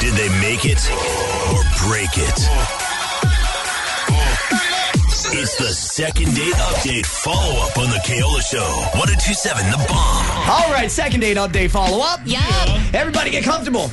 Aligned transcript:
Did 0.00 0.14
they 0.14 0.28
make 0.40 0.64
it 0.64 0.78
or 1.50 1.62
break 1.88 2.10
it? 2.16 2.38
It's 5.30 5.56
the 5.56 5.72
second 5.72 6.34
date 6.34 6.54
update 6.54 7.04
follow 7.04 7.60
up 7.64 7.76
on 7.76 7.90
the 7.90 8.00
Keola 8.04 8.40
Show. 8.40 8.64
1027 8.98 9.64
Da 9.70 9.76
Bomb. 9.86 10.50
All 10.50 10.70
right, 10.72 10.90
second 10.90 11.20
date 11.20 11.36
update 11.36 11.70
follow 11.70 12.00
up. 12.02 12.20
Yeah. 12.24 12.40
Everybody 12.94 13.30
get 13.30 13.42
comfortable. 13.44 13.90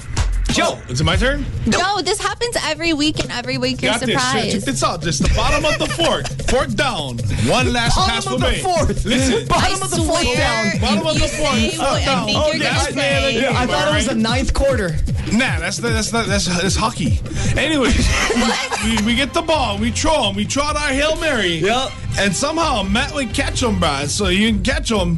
Joe. 0.56 0.80
Is 0.90 1.02
it 1.02 1.04
my 1.04 1.16
turn? 1.16 1.46
No, 1.68 2.02
this 2.02 2.20
happens 2.20 2.56
every 2.64 2.94
week, 2.94 3.20
and 3.20 3.32
every 3.32 3.58
week 3.58 3.82
you're 3.82 3.92
Got 3.92 4.02
this. 4.02 4.10
Check 4.12 4.22
surprised. 4.22 4.66
this 4.66 4.84
out. 4.84 5.02
Just 5.02 5.22
the 5.24 5.34
bottom 5.36 5.66
of 5.66 5.78
the 5.80 5.88
fork. 5.88 6.26
Fork 6.50 6.70
down. 6.76 7.18
One 7.50 7.74
last 7.74 7.98
pass 7.98 8.24
Bottom 8.26 8.40
for 8.40 8.46
of 8.48 8.52
the 8.52 8.58
me. 8.58 8.64
fourth. 8.64 9.06
Listen. 9.06 9.48
Bottom 9.48 9.82
I 9.82 9.86
of 9.86 9.90
the 9.92 9.98
fourth 9.98 10.22
swear, 10.22 10.36
down. 10.38 10.80
Bottom 10.82 11.08
of 11.08 11.14
the 11.16 11.28
fork. 11.28 11.56
say 11.56 11.78
what 11.78 11.88
I 12.02 12.06
Down. 12.06 12.26
think 12.26 12.38
Oh, 12.40 12.48
you're 12.54 12.64
yeah, 12.64 12.78
I- 12.80 12.92
say. 12.92 13.42
Yeah, 13.42 13.52
I 13.60 13.66
thought 13.66 13.92
it 13.92 13.96
was 13.96 14.08
the 14.08 14.16
ninth 14.16 14.54
quarter. 14.54 14.90
Nah, 15.32 15.60
that's 15.60 15.78
that's 15.78 16.12
that's, 16.12 16.28
that's, 16.28 16.46
that's 16.62 16.76
hockey. 16.76 17.20
Anyways, 17.60 17.98
we, 18.86 19.06
we 19.06 19.16
get 19.16 19.34
the 19.34 19.42
ball, 19.42 19.78
we 19.80 19.90
throw 19.92 20.30
him, 20.30 20.36
we 20.36 20.46
trot 20.46 20.76
our 20.76 20.90
hail 20.90 21.16
mary. 21.20 21.56
Yep. 21.58 21.92
And 22.20 22.34
somehow 22.36 22.84
Matt 22.84 23.14
would 23.16 23.34
catch 23.34 23.62
him, 23.64 23.76
bruh. 23.78 24.08
So 24.08 24.28
you 24.28 24.52
can 24.54 24.64
catch 24.64 24.92
him. 24.92 25.18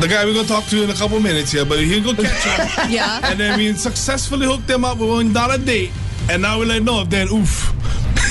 The 0.00 0.06
guy 0.06 0.24
we're 0.24 0.34
gonna 0.34 0.46
talk 0.46 0.64
to 0.66 0.82
in 0.84 0.90
a 0.90 0.94
couple 0.94 1.18
minutes 1.18 1.50
here, 1.50 1.64
but 1.64 1.80
he'll 1.80 2.02
go 2.04 2.14
catch 2.14 2.44
him. 2.44 2.90
Yeah. 2.90 3.20
And 3.24 3.38
then 3.38 3.58
we 3.58 3.72
successfully 3.72 4.46
hooked 4.46 4.68
them 4.68 4.84
up. 4.84 4.98
We 4.98 5.06
went 5.08 5.34
down 5.34 5.50
a 5.50 5.58
date, 5.58 5.90
and 6.30 6.40
now 6.42 6.60
we 6.60 6.66
let 6.66 6.82
know 6.84 7.02
if 7.02 7.10
then 7.10 7.28
oof. 7.32 7.72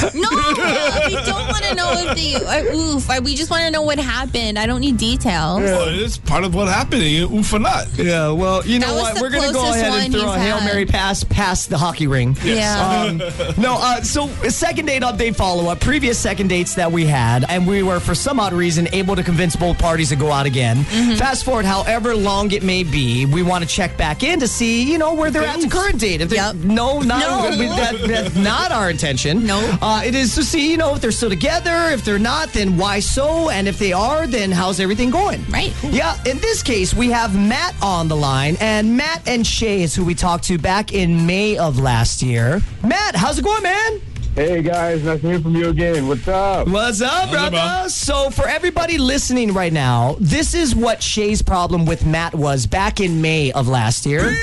No, 0.17 0.29
we 0.29 1.15
don't 1.25 1.47
want 1.47 1.63
to 1.63 1.75
know 1.75 1.91
if 1.93 2.15
the 2.15 2.45
uh, 2.45 2.75
oof. 2.75 3.09
uh, 3.09 3.21
We 3.23 3.35
just 3.35 3.49
want 3.51 3.63
to 3.63 3.71
know 3.71 3.81
what 3.81 3.99
happened. 3.99 4.57
I 4.59 4.65
don't 4.65 4.81
need 4.81 4.97
details. 4.97 5.61
Well, 5.61 5.87
it's 5.89 6.17
part 6.17 6.43
of 6.43 6.53
what 6.55 6.67
happened. 6.67 7.03
You 7.03 7.31
oof 7.33 7.51
or 7.53 7.59
not. 7.59 7.87
Yeah, 7.97 8.31
well, 8.31 8.65
you 8.65 8.79
know 8.79 8.93
what? 8.95 9.19
We're 9.21 9.29
going 9.29 9.47
to 9.47 9.53
go 9.53 9.69
ahead 9.69 9.93
and 10.05 10.13
throw 10.13 10.21
a 10.31 10.35
he's 10.37 10.45
Hail 10.47 10.57
had. 10.57 10.65
Mary 10.65 10.85
pass 10.85 11.23
past 11.23 11.69
the 11.69 11.77
hockey 11.77 12.07
ring. 12.07 12.35
Yeah. 12.43 13.17
No, 13.57 13.77
uh, 13.79 14.01
so 14.01 14.27
second 14.49 14.85
date 14.87 15.01
update 15.01 15.35
follow 15.35 15.69
up. 15.69 15.79
Previous 15.79 16.17
second 16.19 16.47
dates 16.49 16.75
that 16.75 16.91
we 16.91 17.05
had, 17.05 17.45
and 17.49 17.65
we 17.67 17.81
were 17.83 17.99
for 17.99 18.13
some 18.15 18.39
odd 18.39 18.53
reason 18.53 18.87
able 18.93 19.15
to 19.15 19.23
convince 19.23 19.55
both 19.55 19.77
parties 19.79 20.09
to 20.09 20.15
go 20.15 20.31
out 20.31 20.45
again. 20.45 20.77
Mm-hmm. 20.77 21.15
Fast 21.15 21.43
forward, 21.45 21.65
however 21.65 22.15
long 22.15 22.51
it 22.51 22.63
may 22.63 22.83
be, 22.83 23.25
we 23.25 23.41
want 23.43 23.63
to 23.63 23.69
check 23.69 23.97
back 23.97 24.21
in 24.23 24.39
to 24.39 24.47
see, 24.47 24.83
you 24.89 24.97
know, 24.97 25.13
where 25.13 25.31
they're 25.31 25.43
at 25.43 25.59
the 25.61 25.69
current 25.69 25.99
date. 25.99 26.21
If 26.21 26.29
they're- 26.29 26.37
Yep. 26.37 26.55
no, 26.55 26.99
not 26.99 27.19
No. 27.19 27.57
we- 27.57 27.65
that, 27.67 27.95
that's 28.07 28.35
not 28.35 28.71
our 28.71 28.89
intention. 28.89 29.45
No. 29.45 29.59
uh, 29.81 29.85
Uh, 29.89 30.01
it 30.03 30.15
is 30.15 30.35
to 30.35 30.43
see, 30.43 30.69
you 30.69 30.75
know, 30.75 30.95
if 30.95 30.99
they're 30.99 31.13
still 31.13 31.29
together. 31.29 31.89
If 31.91 32.03
they're 32.03 32.19
not, 32.19 32.49
then 32.49 32.75
why 32.75 32.99
so? 32.99 33.49
And 33.49 33.69
if 33.69 33.79
they 33.79 33.93
are, 33.93 34.27
then 34.27 34.51
how's 34.51 34.81
everything 34.81 35.09
going? 35.09 35.45
Right. 35.45 35.73
Yeah, 35.81 36.21
in 36.25 36.39
this 36.39 36.61
case, 36.61 36.93
we 36.93 37.09
have 37.11 37.39
Matt 37.39 37.73
on 37.81 38.09
the 38.09 38.15
line, 38.17 38.57
and 38.59 38.97
Matt 38.97 39.25
and 39.25 39.47
Shay 39.47 39.83
is 39.83 39.95
who 39.95 40.03
we 40.03 40.13
talked 40.13 40.43
to 40.47 40.57
back 40.57 40.91
in 40.91 41.25
May 41.25 41.57
of 41.57 41.79
last 41.79 42.21
year. 42.21 42.61
Matt, 42.83 43.15
how's 43.15 43.39
it 43.39 43.45
going, 43.45 43.63
man? 43.63 44.01
Hey 44.35 44.61
guys, 44.61 45.05
nice 45.05 45.21
to 45.21 45.27
hear 45.29 45.39
from 45.39 45.55
you 45.55 45.69
again. 45.69 46.05
What's 46.09 46.27
up? 46.27 46.67
What's 46.67 47.01
up, 47.01 47.23
up, 47.23 47.29
brother? 47.31 47.51
bro? 47.51 47.87
So, 47.87 48.29
for 48.29 48.45
everybody 48.45 48.97
listening 48.97 49.53
right 49.53 49.71
now, 49.71 50.17
this 50.19 50.53
is 50.53 50.75
what 50.75 51.01
Shay's 51.01 51.41
problem 51.41 51.85
with 51.85 52.05
Matt 52.05 52.35
was 52.35 52.67
back 52.67 52.99
in 52.99 53.21
May 53.21 53.53
of 53.53 53.69
last 53.69 54.05
year. 54.05 54.35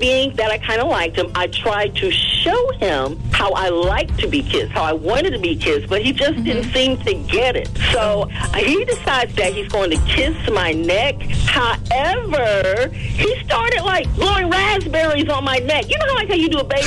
Being 0.00 0.34
that 0.36 0.50
I 0.50 0.58
kind 0.58 0.80
of 0.80 0.88
liked 0.88 1.16
him, 1.16 1.30
I 1.34 1.46
tried 1.46 1.94
to 1.96 2.10
show 2.10 2.72
him 2.72 3.18
how 3.32 3.52
I 3.52 3.68
liked 3.68 4.18
to 4.20 4.26
be 4.26 4.42
kissed, 4.42 4.72
how 4.72 4.82
I 4.82 4.92
wanted 4.92 5.30
to 5.32 5.38
be 5.38 5.54
kissed, 5.54 5.88
but 5.88 6.02
he 6.02 6.12
just 6.12 6.42
didn't 6.42 6.72
seem 6.72 6.96
to 6.98 7.14
get 7.14 7.54
it. 7.54 7.68
So 7.92 8.28
uh, 8.30 8.56
he 8.56 8.84
decides 8.84 9.34
that 9.36 9.52
he's 9.52 9.68
going 9.68 9.90
to 9.90 9.98
kiss 10.06 10.36
my 10.50 10.72
neck. 10.72 11.20
However, 11.46 12.88
he 12.92 13.38
started 13.44 13.82
like 13.82 14.12
blowing 14.14 14.50
raspberries 14.50 15.28
on 15.28 15.44
my 15.44 15.58
neck. 15.58 15.88
You 15.88 15.98
know 15.98 16.06
how 16.06 16.14
like 16.14 16.28
how 16.28 16.34
you 16.34 16.48
do 16.48 16.58
a 16.58 16.64
baby 16.64 16.86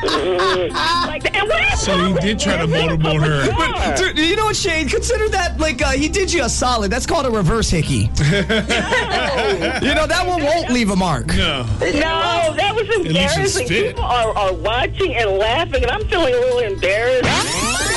like, 0.70 1.24
like 1.24 1.29
that. 1.48 1.88
And 1.88 2.14
when 2.14 2.14
So 2.16 2.20
he 2.22 2.28
did 2.28 2.38
try 2.40 2.56
to 2.58 2.66
motorboat 2.66 3.20
her. 3.22 3.96
Sure. 3.96 4.12
Dude, 4.12 4.18
you 4.18 4.36
know 4.36 4.46
what, 4.46 4.56
Shane? 4.56 4.88
Consider 4.88 5.28
that 5.30 5.58
like 5.58 5.82
uh, 5.82 5.90
he 5.90 6.08
did 6.08 6.32
you 6.32 6.44
a 6.44 6.48
solid. 6.48 6.90
That's 6.90 7.06
called 7.06 7.26
a 7.26 7.30
reverse 7.30 7.70
hickey. 7.70 8.10
you 8.20 9.94
know 9.94 10.06
that 10.06 10.24
one 10.26 10.42
won't 10.42 10.70
leave 10.70 10.90
a 10.90 10.96
mark. 10.96 11.28
No. 11.28 11.62
No, 11.80 12.54
that 12.56 12.74
was 12.74 12.88
least 12.88 13.06
it's 13.06 13.56
embarrassing. 13.56 13.68
fit. 13.68 13.86
People 13.96 14.04
are, 14.04 14.36
are 14.36 14.54
watching 14.54 15.14
and 15.14 15.30
laughing, 15.38 15.82
and 15.82 15.90
I'm 15.90 16.06
feeling 16.08 16.34
a 16.34 16.38
little 16.38 16.58
embarrassed. 16.60 17.89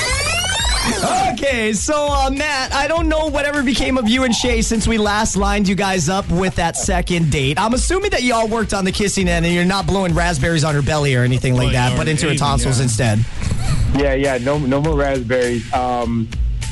Okay, 1.31 1.71
so 1.73 2.07
uh, 2.09 2.29
Matt, 2.29 2.73
I 2.73 2.88
don't 2.88 3.07
know 3.07 3.27
whatever 3.27 3.63
became 3.63 3.97
of 3.97 4.07
you 4.09 4.23
and 4.23 4.35
Shay 4.35 4.61
since 4.61 4.85
we 4.85 4.97
last 4.97 5.38
lined 5.38 5.67
you 5.67 5.75
guys 5.75 6.09
up 6.09 6.29
with 6.29 6.55
that 6.55 6.75
second 6.75 7.31
date. 7.31 7.57
I'm 7.57 7.73
assuming 7.73 8.11
that 8.11 8.23
y'all 8.23 8.47
worked 8.47 8.73
on 8.73 8.83
the 8.83 8.91
kissing 8.91 9.29
end 9.29 9.45
and 9.45 9.53
you're 9.55 9.63
not 9.63 9.88
blowing 9.88 10.13
raspberries 10.13 10.63
on 10.63 10.75
her 10.75 10.81
belly 10.81 11.16
or 11.16 11.23
anything 11.23 11.55
like 11.55 11.71
that, 11.71 11.97
but 11.97 12.07
into 12.07 12.27
her 12.27 12.35
tonsils 12.35 12.77
yeah. 12.77 12.83
instead. 12.83 13.19
Yeah, 13.95 14.13
yeah, 14.13 14.38
no, 14.39 14.57
no 14.59 14.81
more 14.81 14.95
raspberries. 14.95 15.71
Um, 15.73 16.27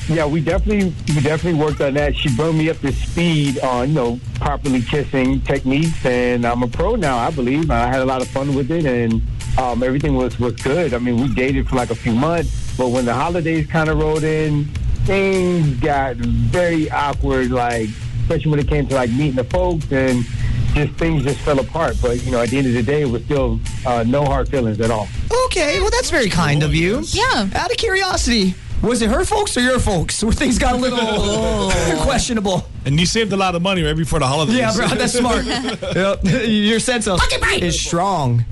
yeah, 0.07 0.25
we 0.25 0.41
definitely, 0.41 0.93
we 1.16 1.22
definitely 1.22 1.59
worked 1.59 1.79
on 1.79 1.93
that. 1.93 2.16
She 2.16 2.35
brought 2.35 2.53
me 2.53 2.69
up 2.69 2.79
to 2.79 2.91
speed 2.91 3.59
on, 3.59 3.89
you 3.89 3.95
know, 3.95 4.19
properly 4.35 4.81
kissing 4.81 5.39
techniques, 5.41 6.05
and 6.05 6.45
I'm 6.45 6.63
a 6.63 6.67
pro 6.67 6.95
now. 6.95 7.17
I 7.17 7.31
believe 7.31 7.72
I 7.72 7.88
had 7.88 8.01
a 8.01 8.05
lot 8.05 8.22
of 8.22 8.28
fun 8.28 8.53
with 8.55 8.72
it, 8.72 8.85
and 8.85 9.22
um, 9.57 9.83
everything 9.83 10.16
was 10.16 10.39
was 10.39 10.55
good. 10.55 10.93
I 10.93 10.97
mean, 10.97 11.22
we 11.22 11.33
dated 11.33 11.69
for 11.69 11.75
like 11.75 11.91
a 11.91 11.95
few 11.95 12.13
months, 12.13 12.60
but 12.81 12.87
when 12.87 13.05
the 13.05 13.13
holidays 13.13 13.67
kind 13.67 13.91
of 13.91 13.99
rolled 13.99 14.23
in, 14.23 14.65
things 15.05 15.79
got 15.81 16.15
very 16.15 16.89
awkward. 16.89 17.51
Like, 17.51 17.89
especially 18.23 18.49
when 18.49 18.59
it 18.59 18.67
came 18.67 18.87
to 18.87 18.95
like 18.95 19.11
meeting 19.11 19.35
the 19.35 19.43
folks 19.43 19.91
and. 19.91 20.25
Just 20.73 20.93
things 20.93 21.23
just 21.23 21.39
fell 21.41 21.59
apart, 21.59 21.97
but 22.01 22.23
you 22.23 22.31
know, 22.31 22.39
at 22.39 22.47
the 22.47 22.57
end 22.57 22.65
of 22.67 22.71
the 22.71 22.81
day, 22.81 23.01
it 23.01 23.09
was 23.09 23.21
still 23.25 23.59
uh, 23.85 24.05
no 24.07 24.23
hard 24.23 24.47
feelings 24.47 24.79
at 24.79 24.89
all. 24.89 25.09
Okay, 25.47 25.81
well, 25.81 25.89
that's 25.89 26.09
very 26.09 26.29
kind 26.29 26.63
of 26.63 26.73
you. 26.73 27.01
Yeah. 27.07 27.49
Out 27.53 27.69
of 27.69 27.75
curiosity, 27.75 28.55
was 28.81 29.01
it 29.01 29.09
her 29.09 29.25
folks 29.25 29.57
or 29.57 29.59
your 29.59 29.79
folks 29.79 30.23
where 30.23 30.31
things 30.31 30.57
got 30.57 30.75
a 30.75 30.77
little 30.77 31.69
questionable? 32.05 32.63
And 32.85 32.97
you 32.97 33.05
saved 33.05 33.33
a 33.33 33.37
lot 33.37 33.53
of 33.53 33.61
money 33.61 33.83
right 33.83 33.97
before 33.97 34.19
the 34.19 34.27
holidays. 34.27 34.55
Yeah, 34.55 34.73
bro, 34.73 34.87
that's 34.87 35.11
smart. 35.11 35.45
yep. 35.45 36.19
Your 36.23 36.79
sense 36.79 37.05
of 37.05 37.19
is 37.61 37.77
strong. 37.77 38.45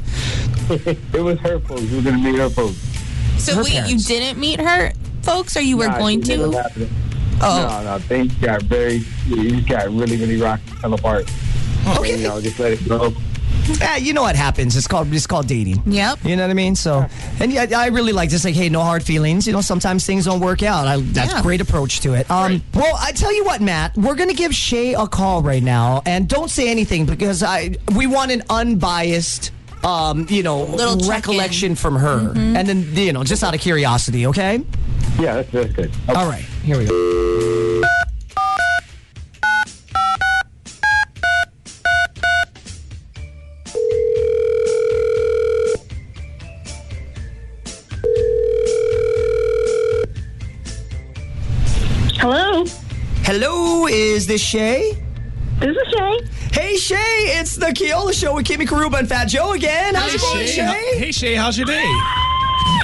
it 0.69 1.23
was 1.23 1.39
her 1.39 1.61
folks. 1.61 1.83
We 1.83 1.95
were 1.95 2.03
gonna 2.03 2.17
meet 2.17 2.37
her 2.37 2.49
folks. 2.49 2.88
So 3.39 3.55
Her 3.55 3.63
wait, 3.63 3.87
you 3.87 3.97
didn't 3.97 4.39
meet 4.39 4.59
her 4.59 4.91
folks, 5.23 5.55
or 5.57 5.61
you 5.61 5.77
were 5.77 5.87
Nah, 5.87 5.97
going 5.97 6.21
to? 6.23 6.43
Oh. 7.41 7.83
No, 7.83 7.83
no, 7.83 7.99
things 7.99 8.33
got 8.35 8.61
very, 8.63 8.97
it 9.27 9.49
just 9.55 9.67
got 9.67 9.85
really, 9.89 10.17
really 10.17 10.37
rocky, 10.41 10.61
fell 10.81 10.93
apart. 10.93 11.31
Okay. 11.97 12.17
You 12.17 12.23
know, 12.27 12.41
just 12.41 12.59
let 12.59 12.73
it 12.73 12.87
go. 12.87 13.13
Yeah, 13.79 13.97
you 13.97 14.13
know 14.13 14.23
what 14.23 14.35
happens. 14.35 14.75
It's 14.75 14.87
called 14.87 15.13
it's 15.13 15.27
called 15.27 15.47
dating. 15.47 15.83
Yep. 15.85 16.25
You 16.25 16.35
know 16.35 16.41
what 16.43 16.49
I 16.49 16.55
mean? 16.55 16.75
So, 16.75 17.05
and 17.39 17.53
yeah, 17.53 17.67
I 17.77 17.87
really 17.87 18.13
like 18.13 18.29
this. 18.31 18.43
Like, 18.43 18.55
hey, 18.55 18.67
no 18.67 18.81
hard 18.81 19.03
feelings. 19.03 19.45
You 19.45 19.53
know, 19.53 19.61
sometimes 19.61 20.05
things 20.07 20.25
don't 20.25 20.39
work 20.39 20.63
out. 20.63 20.87
I, 20.87 20.97
that's 20.97 21.33
Yeah. 21.33 21.39
a 21.39 21.43
great 21.43 21.61
approach 21.61 21.99
to 22.01 22.13
it. 22.15 22.29
Um, 22.31 22.63
well, 22.73 22.97
I 22.99 23.11
tell 23.11 23.33
you 23.33 23.45
what, 23.45 23.61
Matt, 23.61 23.95
we're 23.95 24.15
gonna 24.15 24.33
give 24.33 24.55
Shay 24.55 24.95
a 24.95 25.05
call 25.07 25.43
right 25.43 25.61
now, 25.61 26.01
and 26.07 26.27
don't 26.27 26.49
say 26.49 26.69
anything 26.69 27.05
because 27.05 27.43
I 27.43 27.75
we 27.95 28.07
want 28.07 28.31
an 28.31 28.41
unbiased. 28.49 29.51
Um, 29.83 30.25
you 30.29 30.43
know, 30.43 30.63
Little 30.63 31.07
recollection 31.09 31.73
from 31.75 31.95
her, 31.95 32.33
and 32.35 32.67
then 32.67 32.85
you 32.95 33.13
know, 33.13 33.23
just 33.23 33.43
out 33.43 33.55
of 33.55 33.61
curiosity, 33.61 34.27
okay? 34.27 34.61
Yeah, 35.17 35.35
that's, 35.35 35.51
that's 35.51 35.73
good. 35.73 35.89
Okay. 36.09 36.13
All 36.13 36.27
right, 36.27 36.43
here 36.63 36.77
we 36.77 36.85
go. 36.85 37.85
Hello, 52.21 52.65
Hello, 53.23 53.87
is 53.87 54.27
this 54.27 54.41
Shay? 54.41 54.97
This 55.59 55.75
is 55.75 55.93
Shay. 55.93 56.19
Hey 56.51 56.75
Shay, 56.77 57.39
it's 57.39 57.55
the 57.55 57.67
Keola 57.67 58.13
Show 58.13 58.35
with 58.35 58.45
Kimmy 58.45 58.67
Karuba 58.67 58.99
and 58.99 59.09
Fat 59.09 59.25
Joe 59.25 59.53
again. 59.53 59.95
How's 59.95 60.15
it 60.15 60.21
going, 60.21 60.47
Shay? 60.47 60.97
Hey 60.97 61.11
Shay, 61.11 61.35
how's 61.35 61.57
your 61.57 61.67
day? 61.67 61.85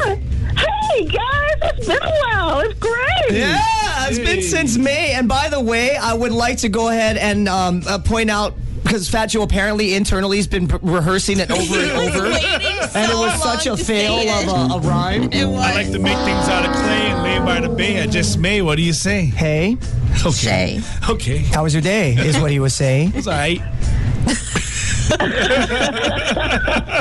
Hey 0.03 1.05
guys, 1.05 1.55
it's 1.61 1.87
been 1.87 2.01
a 2.01 2.11
while. 2.23 2.59
It's 2.59 2.79
great. 2.79 3.31
Yeah, 3.31 4.07
it's 4.07 4.19
been 4.19 4.41
since 4.41 4.77
May. 4.77 5.13
And 5.13 5.27
by 5.27 5.49
the 5.49 5.59
way, 5.59 5.95
I 5.97 6.13
would 6.13 6.31
like 6.31 6.59
to 6.59 6.69
go 6.69 6.89
ahead 6.89 7.17
and 7.17 7.49
um, 7.49 7.81
uh, 7.87 7.99
point 7.99 8.29
out 8.29 8.53
because 8.85 9.09
Fat 9.09 9.25
Joe 9.27 9.41
apparently 9.41 9.93
internally 9.95 10.37
has 10.37 10.47
been 10.47 10.67
p- 10.69 10.77
rehearsing 10.81 11.39
it 11.39 11.51
over 11.51 11.75
and 11.77 11.91
over, 12.15 12.25
and 12.27 13.11
it 13.11 13.15
was 13.17 13.41
such 13.41 13.67
a 13.67 13.75
fail 13.75 14.13
of 14.29 14.47
a, 14.47 14.73
a 14.75 14.79
rhyme. 14.79 15.23
It 15.33 15.45
was. 15.45 15.59
I 15.61 15.73
like 15.73 15.91
to 15.91 15.99
make 15.99 16.17
things 16.19 16.47
out 16.47 16.65
of 16.65 16.71
clay 16.71 17.07
and 17.11 17.23
lay 17.23 17.39
by 17.39 17.59
the 17.59 17.69
bay. 17.69 18.01
I 18.01 18.07
just 18.07 18.37
may. 18.39 18.61
What 18.61 18.75
do 18.77 18.81
you 18.83 18.93
say? 18.93 19.25
Hey, 19.25 19.77
Okay. 20.25 20.31
Shay. 20.31 20.81
Okay. 21.09 21.37
how 21.39 21.63
was 21.63 21.73
your 21.73 21.81
day? 21.81 22.13
Is 22.13 22.37
what 22.39 22.49
he 22.51 22.59
was 22.59 22.73
saying. 22.73 23.11
It's 23.15 23.27
all 23.27 23.33
right. 23.33 23.59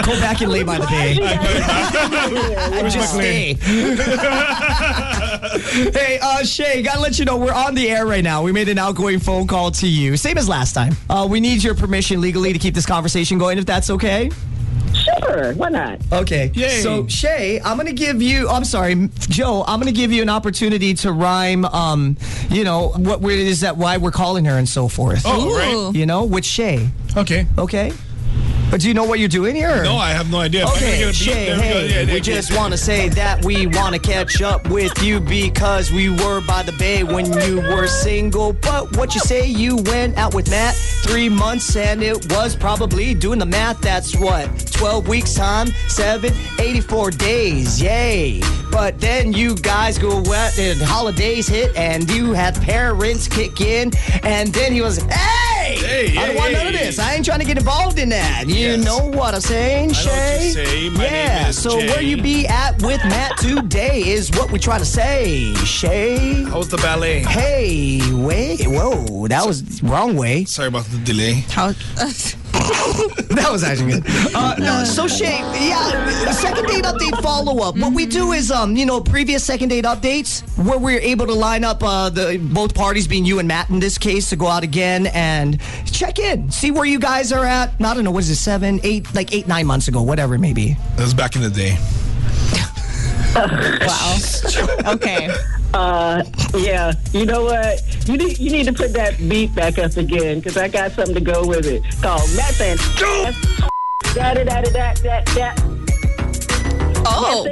Go 0.04 0.20
back 0.20 0.40
and 0.42 0.50
lay 0.50 0.62
by 0.62 0.78
the 0.78 0.86
bay. 0.86 1.18
and 2.78 2.86
just 2.92 3.14
stay. 3.14 3.54
hey, 5.98 6.18
uh, 6.20 6.44
Shay, 6.44 6.82
gotta 6.82 7.00
let 7.00 7.18
you 7.18 7.24
know 7.24 7.36
we're 7.36 7.52
on 7.52 7.74
the 7.74 7.90
air 7.90 8.06
right 8.06 8.22
now. 8.22 8.42
We 8.42 8.52
made 8.52 8.68
an 8.68 8.78
outgoing 8.78 9.20
phone 9.20 9.46
call 9.46 9.70
to 9.72 9.86
you, 9.86 10.16
same 10.16 10.38
as 10.38 10.48
last 10.48 10.74
time. 10.74 10.94
Uh, 11.08 11.26
we 11.28 11.40
need 11.40 11.62
your 11.62 11.74
permission 11.74 12.20
legally 12.20 12.52
to 12.52 12.58
keep 12.58 12.74
this 12.74 12.86
conversation 12.86 13.38
going, 13.38 13.58
if 13.58 13.66
that's 13.66 13.90
okay. 13.90 14.30
Sure, 15.24 15.52
why 15.54 15.68
not? 15.70 16.00
Okay. 16.12 16.50
Yay. 16.54 16.80
So 16.80 17.06
Shay, 17.08 17.60
I'm 17.64 17.76
gonna 17.76 17.92
give 17.92 18.20
you. 18.22 18.48
I'm 18.48 18.64
sorry, 18.64 19.08
Joe. 19.20 19.64
I'm 19.66 19.78
gonna 19.80 19.92
give 19.92 20.12
you 20.12 20.22
an 20.22 20.28
opportunity 20.28 20.94
to 20.94 21.12
rhyme. 21.12 21.64
Um, 21.64 22.16
you 22.50 22.64
know 22.64 22.88
what 22.96 23.20
we're- 23.20 23.52
that 23.54 23.76
why 23.76 23.96
we're 23.96 24.10
calling 24.10 24.44
her 24.46 24.56
and 24.58 24.68
so 24.68 24.88
forth. 24.88 25.22
Oh, 25.24 25.56
right. 25.56 25.94
You 25.94 26.06
know, 26.06 26.24
with 26.24 26.44
Shay. 26.44 26.88
Okay. 27.16 27.46
Okay. 27.56 27.92
But 28.74 28.80
do 28.80 28.88
you 28.88 28.94
know 28.94 29.04
what 29.04 29.20
you're 29.20 29.28
doing 29.28 29.54
here? 29.54 29.84
No, 29.84 29.98
I 29.98 30.10
have 30.10 30.32
no 30.32 30.40
idea. 30.40 30.64
If 30.64 30.70
I 30.70 30.78
can 30.80 30.88
Okay, 30.88 31.12
Shay, 31.12 31.54
we 31.54 31.60
hey, 31.62 32.06
Yeah, 32.06 32.12
we 32.12 32.20
just 32.20 32.56
want 32.56 32.72
to 32.72 32.76
say 32.76 33.08
that 33.10 33.44
we 33.44 33.68
want 33.68 33.94
to 33.94 34.00
catch 34.00 34.42
up 34.42 34.68
with 34.68 35.00
you 35.00 35.20
because 35.20 35.92
we 35.92 36.08
were 36.08 36.40
by 36.40 36.64
the 36.64 36.72
bay 36.72 37.04
when 37.04 37.26
you 37.42 37.60
were 37.60 37.86
single. 37.86 38.52
But 38.52 38.96
what 38.96 39.14
you 39.14 39.20
say, 39.20 39.46
you 39.46 39.76
went 39.76 40.18
out 40.18 40.34
with 40.34 40.50
Matt 40.50 40.74
three 40.74 41.28
months 41.28 41.76
and 41.76 42.02
it 42.02 42.32
was 42.32 42.56
probably 42.56 43.14
doing 43.14 43.38
the 43.38 43.46
math. 43.46 43.80
That's 43.80 44.16
what, 44.16 44.48
12 44.72 45.06
weeks 45.06 45.34
time, 45.34 45.68
seven, 45.86 46.32
84 46.58 47.12
days. 47.12 47.80
Yay. 47.80 48.40
But 48.72 48.98
then 48.98 49.32
you 49.32 49.54
guys 49.54 49.98
go 49.98 50.18
out 50.18 50.58
and 50.58 50.82
holidays 50.82 51.46
hit 51.46 51.76
and 51.76 52.10
you 52.10 52.32
had 52.32 52.60
parents 52.60 53.28
kick 53.28 53.60
in. 53.60 53.92
And 54.24 54.52
then 54.52 54.72
he 54.72 54.80
was, 54.80 55.00
hey! 55.02 55.43
Hey, 55.78 56.16
I 56.16 56.26
don't 56.26 56.34
hey, 56.34 56.36
want 56.36 56.52
none 56.52 56.66
of 56.68 56.72
this. 56.72 56.98
I 56.98 57.14
ain't 57.14 57.24
trying 57.24 57.40
to 57.40 57.44
get 57.46 57.58
involved 57.58 57.98
in 57.98 58.08
that. 58.10 58.44
You 58.48 58.54
Yes. 58.54 58.84
know 58.84 58.98
what 59.10 59.34
I'm 59.34 59.40
saying, 59.40 59.90
I 59.90 59.92
know 59.92 60.10
what 60.10 60.40
Shay? 60.40 60.50
say. 60.54 60.88
My 60.90 61.04
yeah. 61.04 61.38
name 61.40 61.48
is 61.50 61.62
so 61.62 61.80
Jay. 61.80 61.88
where 61.88 62.02
you 62.02 62.16
be 62.22 62.46
at 62.46 62.80
with 62.82 63.02
Matt 63.04 63.36
today 63.38 64.02
is 64.06 64.30
what 64.32 64.50
we 64.50 64.58
try 64.58 64.78
to 64.78 64.84
say, 64.84 65.54
Shay. 65.64 66.44
How's 66.44 66.68
the 66.68 66.76
ballet? 66.78 67.20
Hey, 67.24 68.00
wait, 68.12 68.66
whoa, 68.66 69.28
that 69.28 69.46
was 69.46 69.82
wrong 69.82 70.16
way. 70.16 70.44
Sorry 70.44 70.68
about 70.68 70.84
the 70.86 70.98
delay. 70.98 71.44
How, 71.50 71.72
That 73.34 73.50
was 73.50 73.64
actually 73.64 73.94
good. 73.94 74.04
Uh, 74.34 74.54
no, 74.58 74.84
so 74.84 75.08
Shay, 75.08 75.38
yeah, 75.38 76.30
second 76.30 76.66
date 76.66 76.84
update 76.84 77.20
follow 77.20 77.62
up. 77.62 77.76
What 77.76 77.92
we 77.92 78.06
do 78.06 78.32
is, 78.32 78.50
um, 78.50 78.76
you 78.76 78.86
know, 78.86 79.00
previous 79.00 79.44
second 79.44 79.68
date 79.68 79.84
updates 79.84 80.42
where 80.64 80.78
we're 80.78 81.00
able 81.00 81.26
to 81.26 81.34
line 81.34 81.64
up 81.64 81.82
uh, 81.82 82.10
the 82.10 82.38
both 82.40 82.74
parties, 82.74 83.08
being 83.08 83.24
you 83.24 83.40
and 83.40 83.48
Matt 83.48 83.70
in 83.70 83.80
this 83.80 83.98
case, 83.98 84.30
to 84.30 84.36
go 84.36 84.46
out 84.46 84.62
again 84.62 85.08
and 85.08 85.60
check 85.84 86.18
in, 86.18 86.50
see 86.50 86.70
where 86.70 86.84
you 86.84 86.98
guys 87.00 87.32
are 87.32 87.44
at. 87.44 87.74
I 87.80 87.92
don't 87.94 88.04
know, 88.04 88.12
what 88.12 88.22
is 88.22 88.30
it, 88.30 88.36
seven, 88.36 88.80
eight, 88.84 89.12
like 89.14 89.34
eight, 89.34 89.48
nine 89.48 89.66
months 89.66 89.88
ago, 89.88 90.02
whatever 90.02 90.36
it 90.36 90.40
may 90.40 90.52
be. 90.52 90.76
That 90.96 91.02
was 91.02 91.14
back 91.14 91.34
in 91.34 91.42
the 91.42 91.50
day. 91.50 91.76
Wow. 93.34 94.16
Okay. 94.94 95.28
Uh, 95.72 96.22
yeah. 96.54 96.92
You 97.12 97.26
know 97.26 97.44
what? 97.44 97.82
You 98.08 98.16
need 98.16 98.38
you 98.38 98.50
need 98.50 98.66
to 98.66 98.72
put 98.72 98.92
that 98.92 99.18
beat 99.28 99.54
back 99.54 99.78
up 99.78 99.96
again 99.96 100.38
because 100.38 100.56
I 100.56 100.68
got 100.68 100.92
something 100.92 101.14
to 101.14 101.20
go 101.20 101.46
with 101.46 101.66
it. 101.66 101.82
Called 102.00 102.28
Matt 102.36 102.54
saying 102.54 102.78
da 104.14 104.34
da 104.34 104.44
da 104.44 104.60
da 104.62 104.70
da 104.70 104.94
da 104.94 105.20
da. 105.34 105.54
Oh. 107.06 107.48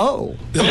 Oh, 0.00 0.36
you 0.54 0.62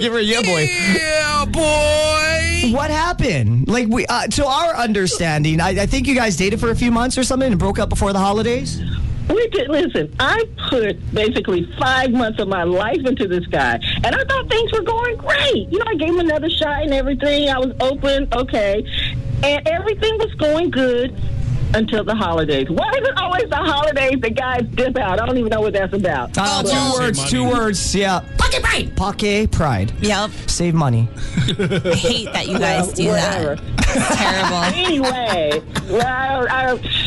give 0.00 0.12
her 0.12 0.18
a 0.18 0.22
yeah, 0.22 0.40
boy. 0.40 0.66
yeah, 0.94 1.44
boy. 1.44 2.72
What 2.74 2.90
happened? 2.90 3.68
Like 3.68 3.88
we, 3.88 4.06
uh, 4.06 4.28
to 4.28 4.46
our 4.46 4.74
understanding, 4.74 5.60
I, 5.60 5.82
I 5.82 5.86
think 5.86 6.06
you 6.06 6.14
guys 6.14 6.36
dated 6.36 6.58
for 6.58 6.70
a 6.70 6.76
few 6.76 6.90
months 6.90 7.18
or 7.18 7.24
something 7.24 7.50
and 7.50 7.58
broke 7.58 7.78
up 7.78 7.90
before 7.90 8.14
the 8.14 8.18
holidays. 8.18 8.80
We 9.28 9.48
did 9.48 9.68
listen. 9.68 10.14
I 10.20 10.44
put 10.70 11.14
basically 11.14 11.68
five 11.78 12.10
months 12.12 12.40
of 12.40 12.48
my 12.48 12.62
life 12.62 13.04
into 13.04 13.26
this 13.26 13.46
guy, 13.46 13.74
and 14.04 14.06
I 14.14 14.24
thought 14.24 14.48
things 14.48 14.72
were 14.72 14.82
going 14.82 15.16
great. 15.16 15.68
You 15.68 15.78
know, 15.78 15.84
I 15.88 15.94
gave 15.96 16.10
him 16.10 16.20
another 16.20 16.48
shot 16.50 16.82
and 16.82 16.92
everything. 16.94 17.48
I 17.48 17.58
was 17.58 17.72
open, 17.80 18.28
okay, 18.32 18.84
and 19.42 19.66
everything 19.68 20.16
was 20.18 20.32
going 20.34 20.70
good 20.70 21.14
until 21.74 22.04
the 22.04 22.14
holidays. 22.14 22.70
Why 22.70 22.88
is 22.90 23.08
it 23.08 23.16
always 23.18 23.50
the 23.50 23.56
holidays 23.56 24.16
that 24.20 24.34
guys 24.36 24.62
dip 24.74 24.96
out? 24.96 25.20
I 25.20 25.26
don't 25.26 25.36
even 25.36 25.50
know 25.50 25.60
what 25.60 25.72
that's 25.72 25.92
about. 25.92 26.38
Uh, 26.38 26.62
well, 26.64 26.94
two 26.94 27.00
words, 27.02 27.30
two 27.30 27.44
words. 27.48 27.94
Yeah. 27.94 28.20
Pocket 28.38 28.62
pride. 28.62 28.96
Pocket 28.96 29.50
pride. 29.50 29.92
Yep. 30.00 30.30
Save 30.46 30.74
money. 30.74 31.08
I 31.16 31.94
hate 31.94 32.32
that 32.32 32.46
you 32.46 32.58
guys 32.58 32.92
do 32.92 33.08
Whatever. 33.08 33.56
that. 33.56 33.64
It's 33.88 34.16
terrible. 34.16 34.56
anyway, 34.86 35.62
well, 35.90 36.06
I, 36.06 36.72
I, 36.72 37.05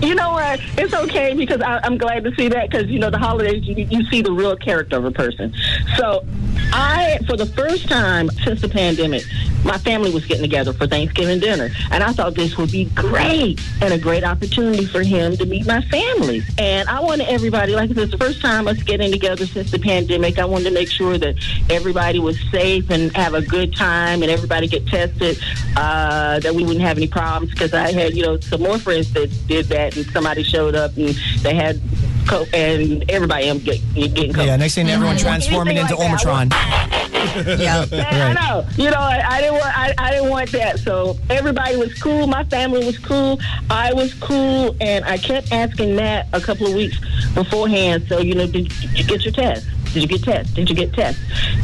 you 0.00 0.14
know 0.14 0.32
what? 0.32 0.60
It's 0.76 0.94
okay 0.94 1.34
because 1.34 1.60
I, 1.60 1.80
I'm 1.82 1.98
glad 1.98 2.24
to 2.24 2.34
see 2.34 2.48
that 2.48 2.70
because 2.70 2.86
you 2.88 2.98
know 2.98 3.10
the 3.10 3.18
holidays 3.18 3.64
you, 3.64 3.86
you 3.90 4.04
see 4.10 4.22
the 4.22 4.32
real 4.32 4.56
character 4.56 4.96
of 4.96 5.04
a 5.04 5.10
person. 5.10 5.54
So 5.96 6.24
I, 6.72 7.18
for 7.26 7.36
the 7.36 7.46
first 7.46 7.88
time 7.88 8.28
since 8.44 8.60
the 8.60 8.68
pandemic, 8.68 9.24
my 9.64 9.78
family 9.78 10.10
was 10.12 10.24
getting 10.24 10.42
together 10.42 10.72
for 10.72 10.86
Thanksgiving 10.86 11.40
dinner, 11.40 11.70
and 11.90 12.02
I 12.02 12.12
thought 12.12 12.34
this 12.34 12.56
would 12.56 12.70
be 12.70 12.84
great 12.86 13.60
and 13.82 13.92
a 13.92 13.98
great 13.98 14.24
opportunity 14.24 14.86
for 14.86 15.02
him 15.02 15.36
to 15.36 15.46
meet 15.46 15.66
my 15.66 15.80
family. 15.82 16.42
And 16.58 16.88
I 16.88 17.00
wanted 17.00 17.28
everybody, 17.28 17.74
like 17.74 17.90
it's 17.90 18.10
the 18.10 18.18
first 18.18 18.40
time 18.40 18.68
us 18.68 18.82
getting 18.82 19.10
together 19.10 19.46
since 19.46 19.70
the 19.70 19.78
pandemic. 19.78 20.38
I 20.38 20.44
wanted 20.44 20.64
to 20.64 20.70
make 20.70 20.90
sure 20.90 21.18
that 21.18 21.36
everybody 21.70 22.18
was 22.18 22.38
safe 22.50 22.90
and 22.90 23.14
have 23.16 23.34
a 23.34 23.42
good 23.42 23.74
time, 23.74 24.22
and 24.22 24.30
everybody 24.30 24.68
get 24.68 24.86
tested, 24.86 25.38
uh, 25.76 26.38
that 26.40 26.54
we 26.54 26.64
wouldn't 26.64 26.84
have 26.84 26.96
any 26.96 27.08
problems. 27.08 27.52
Because 27.52 27.74
I 27.74 27.92
had, 27.92 28.14
you 28.14 28.22
know, 28.22 28.38
some 28.40 28.62
more 28.62 28.78
friends 28.78 29.12
that 29.14 29.30
did 29.48 29.66
that, 29.66 29.96
and 29.96 30.06
somebody 30.06 30.42
showed 30.42 30.74
up 30.74 30.96
and 30.96 31.08
they 31.42 31.54
had. 31.54 31.80
Co- 32.26 32.44
and 32.52 33.08
everybody 33.08 33.46
am 33.46 33.60
getting 33.60 33.84
COVID. 34.32 34.46
Yeah. 34.46 34.56
Next 34.56 34.74
thing, 34.74 34.88
everyone 34.88 35.16
transforming 35.16 35.76
into 35.76 35.96
Anything 35.96 36.10
like 36.10 36.48
that, 36.50 36.58
Omicron. 36.58 37.05
Yep. 37.56 37.88
I 37.92 38.32
know. 38.34 38.66
You 38.76 38.90
know, 38.90 38.98
I, 38.98 39.22
I 39.28 39.40
didn't 39.40 39.54
want. 39.54 39.78
I, 39.78 39.94
I 39.98 40.10
didn't 40.12 40.30
want 40.30 40.50
that. 40.52 40.78
So 40.78 41.18
everybody 41.30 41.76
was 41.76 41.94
cool. 41.94 42.26
My 42.26 42.44
family 42.44 42.84
was 42.84 42.98
cool. 42.98 43.38
I 43.70 43.92
was 43.92 44.14
cool, 44.14 44.76
and 44.80 45.04
I 45.04 45.18
kept 45.18 45.52
asking 45.52 45.96
Matt 45.96 46.28
a 46.32 46.40
couple 46.40 46.66
of 46.66 46.74
weeks 46.74 46.98
beforehand. 47.34 48.06
So 48.08 48.18
you 48.18 48.34
know, 48.34 48.46
did, 48.46 48.68
did 48.68 48.98
you 48.98 49.04
get 49.04 49.24
your 49.24 49.32
test? 49.32 49.66
Did 49.92 50.02
you 50.02 50.08
get 50.08 50.24
test? 50.24 50.54
Did 50.54 50.68
you 50.68 50.76
get 50.76 50.92
test? 50.92 51.18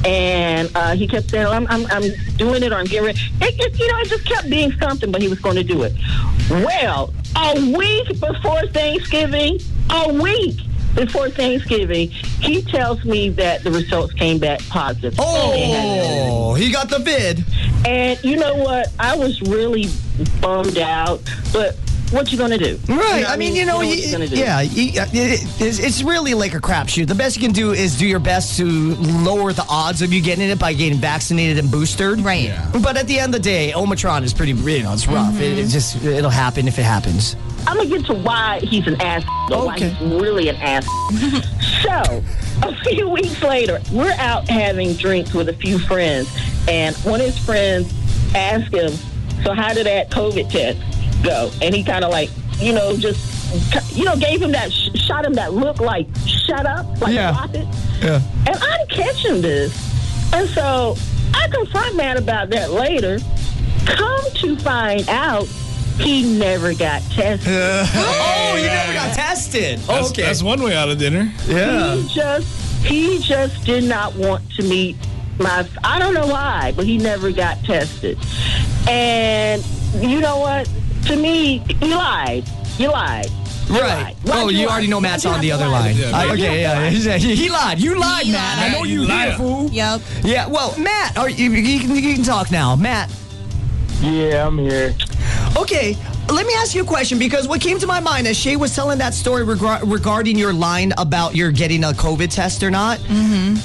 And 0.07 0.71
uh, 0.75 0.95
he 0.95 1.07
kept 1.07 1.29
saying, 1.29 1.47
I'm, 1.47 1.67
I'm, 1.69 1.85
I'm 1.91 2.11
doing 2.37 2.63
it 2.63 2.73
or 2.73 2.77
I'm 2.77 2.87
getting. 2.87 3.11
It, 3.11 3.19
it. 3.43 3.79
You 3.79 3.89
know, 3.89 3.99
it 3.99 4.09
just 4.09 4.25
kept 4.25 4.49
being 4.49 4.73
something, 4.73 5.13
but 5.13 5.21
he 5.21 5.29
was 5.29 5.39
going 5.39 5.57
to 5.57 5.65
do 5.65 5.83
it. 5.83 5.93
Well, 6.49 7.13
a 7.37 7.77
week 7.77 8.09
before 8.21 8.67
Thanksgiving, 8.69 9.59
a 9.91 10.13
week 10.15 10.61
before 10.95 11.31
Thanksgiving, 11.31 12.09
he 12.11 12.63
tells 12.63 13.05
me 13.05 13.31
that 13.31 13.65
the 13.65 13.71
results 13.71 14.13
came 14.15 14.39
back 14.39 14.61
positive. 14.69 15.15
Oh, 15.19 16.55
he 16.55 16.71
got 16.71 16.89
the 16.91 16.99
vid. 16.99 17.45
And 17.87 18.23
you 18.23 18.37
know 18.37 18.55
what? 18.57 18.89
I 18.99 19.17
was 19.17 19.41
really 19.43 19.87
bummed 20.41 20.79
out, 20.79 21.21
but 21.53 21.77
what 22.11 22.31
you 22.31 22.37
gonna 22.37 22.59
do? 22.59 22.79
You 22.89 22.95
know 22.95 23.01
Right. 23.03 23.25
I 23.27 23.37
mean, 23.39 23.57
you 23.57 23.65
know, 23.65 23.79
what 23.79 23.87
you- 23.87 23.95
you're 23.95 24.13
gonna 24.13 24.29
do. 24.29 24.37
yeah, 24.37 24.61
you- 24.61 24.93
it- 24.95 25.43
it's, 25.61 25.79
it's 25.79 26.03
really 26.03 26.35
like 26.35 26.55
a 26.55 26.61
crapshoot. 26.61 27.07
The 27.09 27.15
best 27.15 27.37
you 27.37 27.43
can 27.43 27.53
do 27.53 27.73
is 27.73 27.97
do 27.97 28.07
your 28.07 28.19
best 28.19 28.59
to 28.59 28.67
lower 28.67 29.55
the 29.55 29.65
odds 29.67 30.03
of 30.03 30.13
you 30.13 30.21
getting 30.21 30.49
it 30.51 30.59
by 30.59 30.75
getting 30.75 30.99
vaccinated 30.99 31.57
and 31.59 31.71
boosted. 31.71 32.21
Right. 32.21 32.45
Yeah. 32.49 32.67
But 32.83 32.99
at 32.99 33.07
the 33.07 33.19
end 33.19 33.35
of 33.35 33.41
the 33.41 33.49
day, 33.49 33.73
Omicron 33.73 34.25
is 34.25 34.35
pretty, 34.35 34.53
you 34.53 34.83
know, 34.83 34.93
it's 34.93 35.09
rough. 35.09 35.41
It, 35.41 35.53
mm-hmm. 35.53 35.59
it's 35.61 35.73
just, 35.73 36.05
it'll 36.05 36.29
happen 36.31 36.69
if 36.69 36.79
it 36.79 36.83
happens. 36.85 37.35
I'm 37.67 37.77
gonna 37.77 37.89
get 37.89 38.07
to 38.07 38.15
why 38.15 38.61
he's 38.61 38.87
an 38.87 39.01
ass. 39.01 39.25
Though, 39.49 39.71
Okay. 39.73 39.91
Why 39.91 39.95
he's 40.09 40.21
really 40.21 40.49
an 40.49 40.57
ass. 40.57 40.87
so, 41.83 42.23
a 42.63 42.75
few 42.85 43.09
weeks 43.09 43.43
later, 43.43 43.81
we're 43.93 44.13
out 44.19 44.49
having 44.49 44.95
drinks 44.95 45.33
with 45.35 45.49
a 45.49 45.53
few 45.55 45.79
friends, 45.79 46.29
and 46.69 46.95
one 46.99 47.21
of 47.21 47.27
his 47.27 47.39
friends 47.39 47.93
asked 48.35 48.73
him, 48.75 48.93
"So 49.45 49.53
how 49.55 49.73
did 49.75 49.87
that 49.87 50.11
COVID 50.11 50.51
test 50.51 50.79
go?" 51.23 51.51
And 51.63 51.75
he 51.75 51.83
kind 51.85 52.05
of 52.05 52.11
like, 52.11 52.31
you 52.59 52.73
know, 52.73 52.97
just, 52.97 53.95
you 53.97 54.05
know, 54.05 54.17
gave 54.17 54.41
him 54.43 54.53
that, 54.53 54.73
sh- 54.73 54.91
shot 54.95 55.25
him 55.25 55.35
that 55.35 55.53
look 55.55 55.81
like, 55.81 56.07
"Shut 56.27 56.67
up," 56.67 56.87
like 57.01 57.15
Yeah. 57.15 57.33
stop 57.35 57.55
it. 57.55 57.67
Yeah. 58.03 58.21
And 58.47 58.57
I'm 58.57 58.87
catching 58.89 59.41
this. 59.43 59.73
And 60.33 60.49
so 60.51 60.97
I 61.35 61.47
confront 61.49 61.95
Matt 61.97 62.17
about 62.19 62.51
that 62.51 62.71
later. 62.73 63.19
Come 63.87 64.21
to 64.37 64.57
find 64.59 65.07
out, 65.09 65.47
he 65.99 66.39
never 66.39 66.75
got 66.75 67.03
tested. 67.11 67.49
Oh, 67.95 68.53
oh, 68.55 68.57
you 68.57 68.67
never 68.67 68.93
got 68.93 69.15
tested. 69.15 69.79
That's, 69.81 70.09
oh, 70.09 70.11
okay. 70.11 70.23
that's 70.23 70.43
one 70.43 70.63
way 70.63 70.75
out 70.77 70.89
of 70.91 70.99
dinner. 70.99 71.33
yeah. 71.47 71.95
He 71.97 72.09
just 72.15 72.85
he 72.85 73.19
just 73.21 73.65
did 73.65 73.85
not 73.85 74.15
want 74.17 74.49
to 74.57 74.63
meet 74.63 74.97
my 75.39 75.67
I 75.85 75.99
don't 75.99 76.15
know 76.15 76.27
why, 76.27 76.73
but 76.77 76.85
he 76.87 76.99
never 76.99 77.31
got 77.33 77.63
tested. 77.65 78.19
And 78.89 79.65
you 80.01 80.21
know 80.21 80.39
what? 80.39 80.69
To 81.07 81.17
me, 81.17 81.63
you 81.81 81.89
lied. 81.97 82.45
You 82.79 82.89
lied. 82.91 83.27
You 83.69 83.81
Right. 83.81 84.05
lied. 84.05 84.17
Oh, 84.27 84.49
you 84.49 84.67
lie? 84.67 84.73
already 84.73 84.87
know 84.89 85.01
Matt's 85.01 85.25
on 85.25 85.41
the 85.41 85.53
other 85.53 85.67
lie? 85.69 85.81
line. 85.93 85.97
Yeah, 85.97 86.11
I- 86.17 86.31
okay, 86.33 86.63
have 86.63 86.83
yeah. 86.83 86.91
He 86.91 87.01
said- 87.01 87.21
He, 87.21 87.35
he 87.35 87.49
lied. 87.49 87.79
You 87.81 87.99
lied, 87.99 88.27
He 88.27 88.33
Matt. 88.33 88.59
I 88.59 88.69
know 88.73 88.85
you 88.85 89.01
You 89.03 89.07
did, 89.07 89.09
liar. 89.09 89.33
fool. 89.37 89.71
Yep. 89.71 90.01
Yeah, 90.25 90.47
well, 90.49 90.75
Matt, 90.79 91.17
are 91.17 91.31
you, 91.31 91.51
you, 91.53 91.81
can, 91.81 91.97
you 91.97 92.15
can 92.15 92.25
talk 92.25 92.51
now. 92.51 92.77
Matt, 92.77 93.11
Yeah, 94.01 94.47
I'm 94.47 94.59
here. 94.59 94.95
Okay, 95.57 95.97
Let 96.31 96.47
me 96.47 96.55
ask 96.55 96.75
you 96.75 96.83
a 96.83 96.87
question 96.87 97.19
because 97.19 97.47
what 97.49 97.61
came 97.61 97.79
to 97.79 97.87
my 97.87 98.01
mind 98.01 98.27
as 98.27 98.39
Shay 98.39 98.57
was 98.57 98.75
telling 98.75 98.99
that 98.99 99.13
story 99.13 99.43
reg- 99.45 99.83
regarding 99.85 100.39
your 100.39 100.53
line 100.53 100.93
about 100.97 101.35
your 101.35 101.51
getting 101.51 101.85
a 101.85 101.89
COVID 101.89 102.31
test 102.31 102.63
or 102.63 102.71
not. 102.71 102.99
Mm-hmm. 103.01 103.57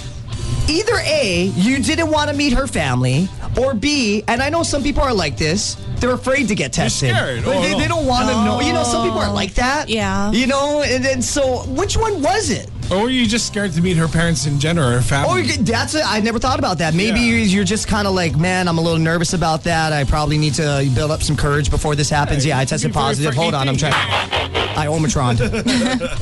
Either 0.70 0.98
A, 1.06 1.46
you 1.56 1.82
didn't 1.82 2.10
want 2.12 2.29
to 2.29 2.36
meet 2.36 2.51
her 2.51 2.67
family, 2.67 3.29
or 3.58 3.74
B, 3.74 4.24
and 4.28 4.42
I 4.42 4.50
know 4.50 4.64
some 4.64 4.84
people 4.84 5.02
are 5.04 5.14
like 5.14 5.38
this. 5.38 5.76
They're 5.98 6.12
afraid 6.12 6.48
to 6.50 6.56
get 6.56 6.74
tested. 6.74 7.10
scared. 7.10 7.44
Like, 7.46 7.56
Oh, 7.58 7.62
they, 7.62 7.72
no. 7.74 7.80
they 7.80 7.88
don't 7.88 8.06
want 8.06 8.30
to 8.30 8.36
know. 8.46 8.62
You 8.62 8.72
know, 8.74 8.84
some 8.84 9.04
people 9.04 9.20
are 9.20 9.34
like 9.34 9.56
that. 9.56 9.90
Yeah. 9.90 10.32
You 10.32 10.46
know, 10.48 10.84
and 10.84 11.04
then 11.04 11.22
so 11.22 11.64
which 11.68 11.98
one 11.98 12.22
was 12.22 12.52
it? 12.52 12.70
Or 12.92 13.02
were 13.02 13.10
you 13.10 13.26
just 13.28 13.48
scared 13.48 13.74
to 13.74 13.82
meet 13.82 13.98
her 13.98 14.08
parents 14.08 14.46
in 14.46 14.60
general 14.60 14.88
or 14.88 14.92
her 14.94 15.02
family? 15.02 15.42
Oh, 15.42 15.56
that's 15.64 15.94
it. 15.96 16.04
I 16.06 16.22
never 16.22 16.40
thought 16.40 16.60
about 16.60 16.78
that. 16.78 16.94
Maybe 16.94 17.20
Yeah. 17.20 17.26
you're, 17.26 17.40
you're 17.40 17.64
just 17.66 17.88
kind 17.88 18.08
of 18.08 18.14
like, 18.14 18.38
man, 18.38 18.68
I'm 18.70 18.78
a 18.78 18.82
little 18.82 19.00
nervous 19.00 19.34
about 19.34 19.64
that. 19.64 19.92
I 19.92 20.04
probably 20.06 20.38
need 20.38 20.54
to 20.54 20.90
build 20.96 21.12
up 21.12 21.22
some 21.22 21.36
courage 21.36 21.70
before 21.70 21.96
this 21.96 22.10
happens. 22.10 22.46
Yeah, 22.46 22.56
Yeah, 22.56 22.62
I 22.62 22.66
tested 22.66 22.94
positive. 22.94 23.34
Hold 23.34 23.56
on, 23.56 23.68
I'm 23.68 23.76
trying. 23.76 23.94
I 23.96 24.88
Omicron. 24.88 25.38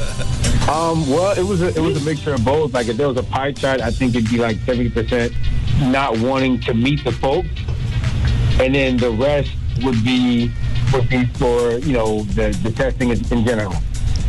Um, 0.67 1.07
well, 1.07 1.37
it 1.37 1.43
was 1.45 1.61
a, 1.61 1.67
it 1.67 1.79
was 1.79 1.95
a 2.01 2.03
mixture 2.03 2.33
of 2.33 2.43
both. 2.43 2.73
Like 2.73 2.87
if 2.87 2.97
there 2.97 3.07
was 3.07 3.17
a 3.17 3.23
pie 3.23 3.51
chart, 3.51 3.81
I 3.81 3.91
think 3.91 4.15
it'd 4.15 4.27
be 4.31 4.39
like 4.39 4.57
seventy 4.65 4.89
percent 4.89 5.31
not 5.79 6.17
wanting 6.19 6.59
to 6.61 6.73
meet 6.73 7.03
the 7.03 7.11
folks, 7.11 7.49
and 8.59 8.73
then 8.75 8.97
the 8.97 9.11
rest 9.11 9.51
would 9.83 10.03
be 10.03 10.51
would 10.93 11.09
be 11.09 11.25
for 11.25 11.73
you 11.79 11.93
know 11.93 12.23
the, 12.23 12.57
the 12.63 12.71
testing 12.71 13.09
in, 13.09 13.17
in 13.31 13.45
general. 13.45 13.75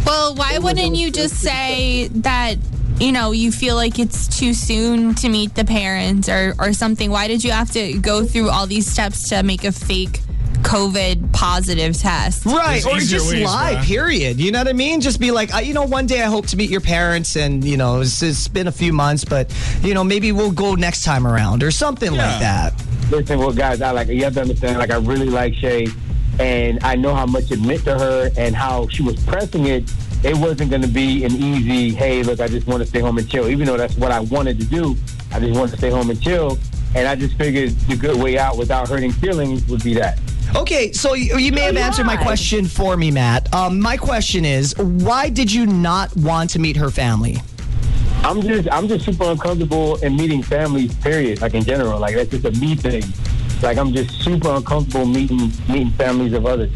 Well, 0.06 0.36
why 0.36 0.58
wouldn't 0.58 0.94
you 0.94 1.10
just 1.10 1.34
say 1.34 2.06
that, 2.08 2.58
you 3.00 3.10
know, 3.10 3.32
you 3.32 3.50
feel 3.50 3.74
like 3.74 3.98
it's 3.98 4.28
too 4.38 4.54
soon 4.54 5.16
to 5.16 5.28
meet 5.28 5.56
the 5.56 5.64
parents 5.64 6.28
or, 6.28 6.54
or 6.60 6.72
something? 6.72 7.10
Why 7.10 7.26
did 7.26 7.42
you 7.42 7.50
have 7.50 7.72
to 7.72 7.98
go 7.98 8.24
through 8.24 8.50
all 8.50 8.68
these 8.68 8.86
steps 8.86 9.28
to 9.30 9.42
make 9.42 9.64
a 9.64 9.72
fake 9.72 10.20
COVID 10.66 11.32
positive 11.32 11.96
test? 11.96 12.44
right. 12.44 12.82
There's 12.82 12.86
Or 12.86 12.98
just 13.16 13.30
ways, 13.32 13.44
lie, 13.44 13.74
bruh. 13.76 13.84
period. 13.84 14.40
You 14.40 14.50
know 14.52 14.58
what 14.58 14.68
I 14.68 14.72
mean? 14.72 15.00
Just 15.00 15.20
be 15.20 15.30
like, 15.30 15.54
uh, 15.54 15.58
you 15.58 15.74
know, 15.74 15.84
one 15.84 16.06
day 16.06 16.22
I 16.22 16.26
hope 16.26 16.46
to 16.48 16.56
meet 16.56 16.70
your 16.70 16.80
parents 16.80 17.36
and, 17.36 17.64
you 17.64 17.76
know, 17.76 18.00
it's, 18.00 18.22
it's 18.22 18.48
been 18.48 18.66
a 18.66 18.72
few 18.72 18.92
months, 18.92 19.24
but, 19.24 19.52
you 19.82 19.94
know, 19.94 20.02
maybe 20.04 20.32
we'll 20.32 20.50
go 20.52 20.74
next 20.74 21.04
time 21.04 21.26
around 21.26 21.62
or 21.62 21.70
something 21.70 22.10
like 22.10 22.40
that. 22.40 22.72
Listen, 23.10 23.38
well, 23.38 23.52
guys, 23.52 23.80
I 23.80 23.92
like 23.92 24.08
you 24.08 24.24
have 24.24 24.34
to 24.34 24.40
understand. 24.42 24.78
Like 24.78 24.90
I 24.90 24.96
really 24.96 25.30
like 25.30 25.54
Shay, 25.54 25.86
and 26.40 26.82
I 26.82 26.96
know 26.96 27.14
how 27.14 27.24
much 27.26 27.50
it 27.52 27.60
meant 27.60 27.84
to 27.84 27.96
her 27.96 28.30
and 28.36 28.54
how 28.56 28.88
she 28.88 29.02
was 29.02 29.22
pressing 29.24 29.66
it. 29.66 29.84
It 30.24 30.36
wasn't 30.36 30.70
going 30.70 30.82
to 30.82 30.88
be 30.88 31.24
an 31.24 31.32
easy, 31.32 31.94
hey, 31.94 32.24
look, 32.24 32.40
I 32.40 32.48
just 32.48 32.66
want 32.66 32.82
to 32.82 32.86
stay 32.88 32.98
home 32.98 33.16
and 33.18 33.28
chill. 33.30 33.48
Even 33.48 33.66
though 33.66 33.76
that's 33.76 33.96
what 33.96 34.10
I 34.10 34.18
wanted 34.20 34.58
to 34.58 34.66
do, 34.66 34.96
I 35.32 35.38
just 35.38 35.56
wanted 35.56 35.72
to 35.72 35.76
stay 35.78 35.90
home 35.90 36.10
and 36.10 36.20
chill. 36.20 36.58
And 36.96 37.06
I 37.06 37.14
just 37.14 37.36
figured 37.36 37.70
the 37.86 37.94
good 37.96 38.16
way 38.20 38.38
out 38.38 38.56
without 38.58 38.88
hurting 38.88 39.12
feelings 39.12 39.64
would 39.68 39.84
be 39.84 39.94
that. 39.94 40.18
Okay, 40.54 40.92
so 40.92 41.14
you, 41.14 41.38
you 41.38 41.52
may 41.52 41.62
have 41.62 41.76
answered 41.76 42.06
my 42.06 42.16
question 42.16 42.66
for 42.66 42.96
me, 42.96 43.10
Matt. 43.10 43.52
Um, 43.54 43.80
my 43.80 43.96
question 43.96 44.44
is, 44.44 44.76
why 44.78 45.28
did 45.28 45.52
you 45.52 45.66
not 45.66 46.14
want 46.16 46.50
to 46.50 46.58
meet 46.58 46.76
her 46.76 46.90
family? 46.90 47.36
I'm 48.22 48.42
just 48.42 48.68
I'm 48.72 48.88
just 48.88 49.04
super 49.04 49.24
uncomfortable 49.24 49.96
in 50.02 50.16
meeting 50.16 50.42
families. 50.42 50.94
Period. 50.96 51.40
Like 51.40 51.54
in 51.54 51.62
general, 51.62 52.00
like 52.00 52.16
that's 52.16 52.30
just 52.30 52.44
a 52.44 52.50
me 52.60 52.74
thing. 52.74 53.04
Like 53.62 53.78
I'm 53.78 53.92
just 53.92 54.10
super 54.22 54.48
uncomfortable 54.50 55.06
meeting 55.06 55.52
meeting 55.68 55.90
families 55.90 56.32
of 56.32 56.44
others. 56.44 56.72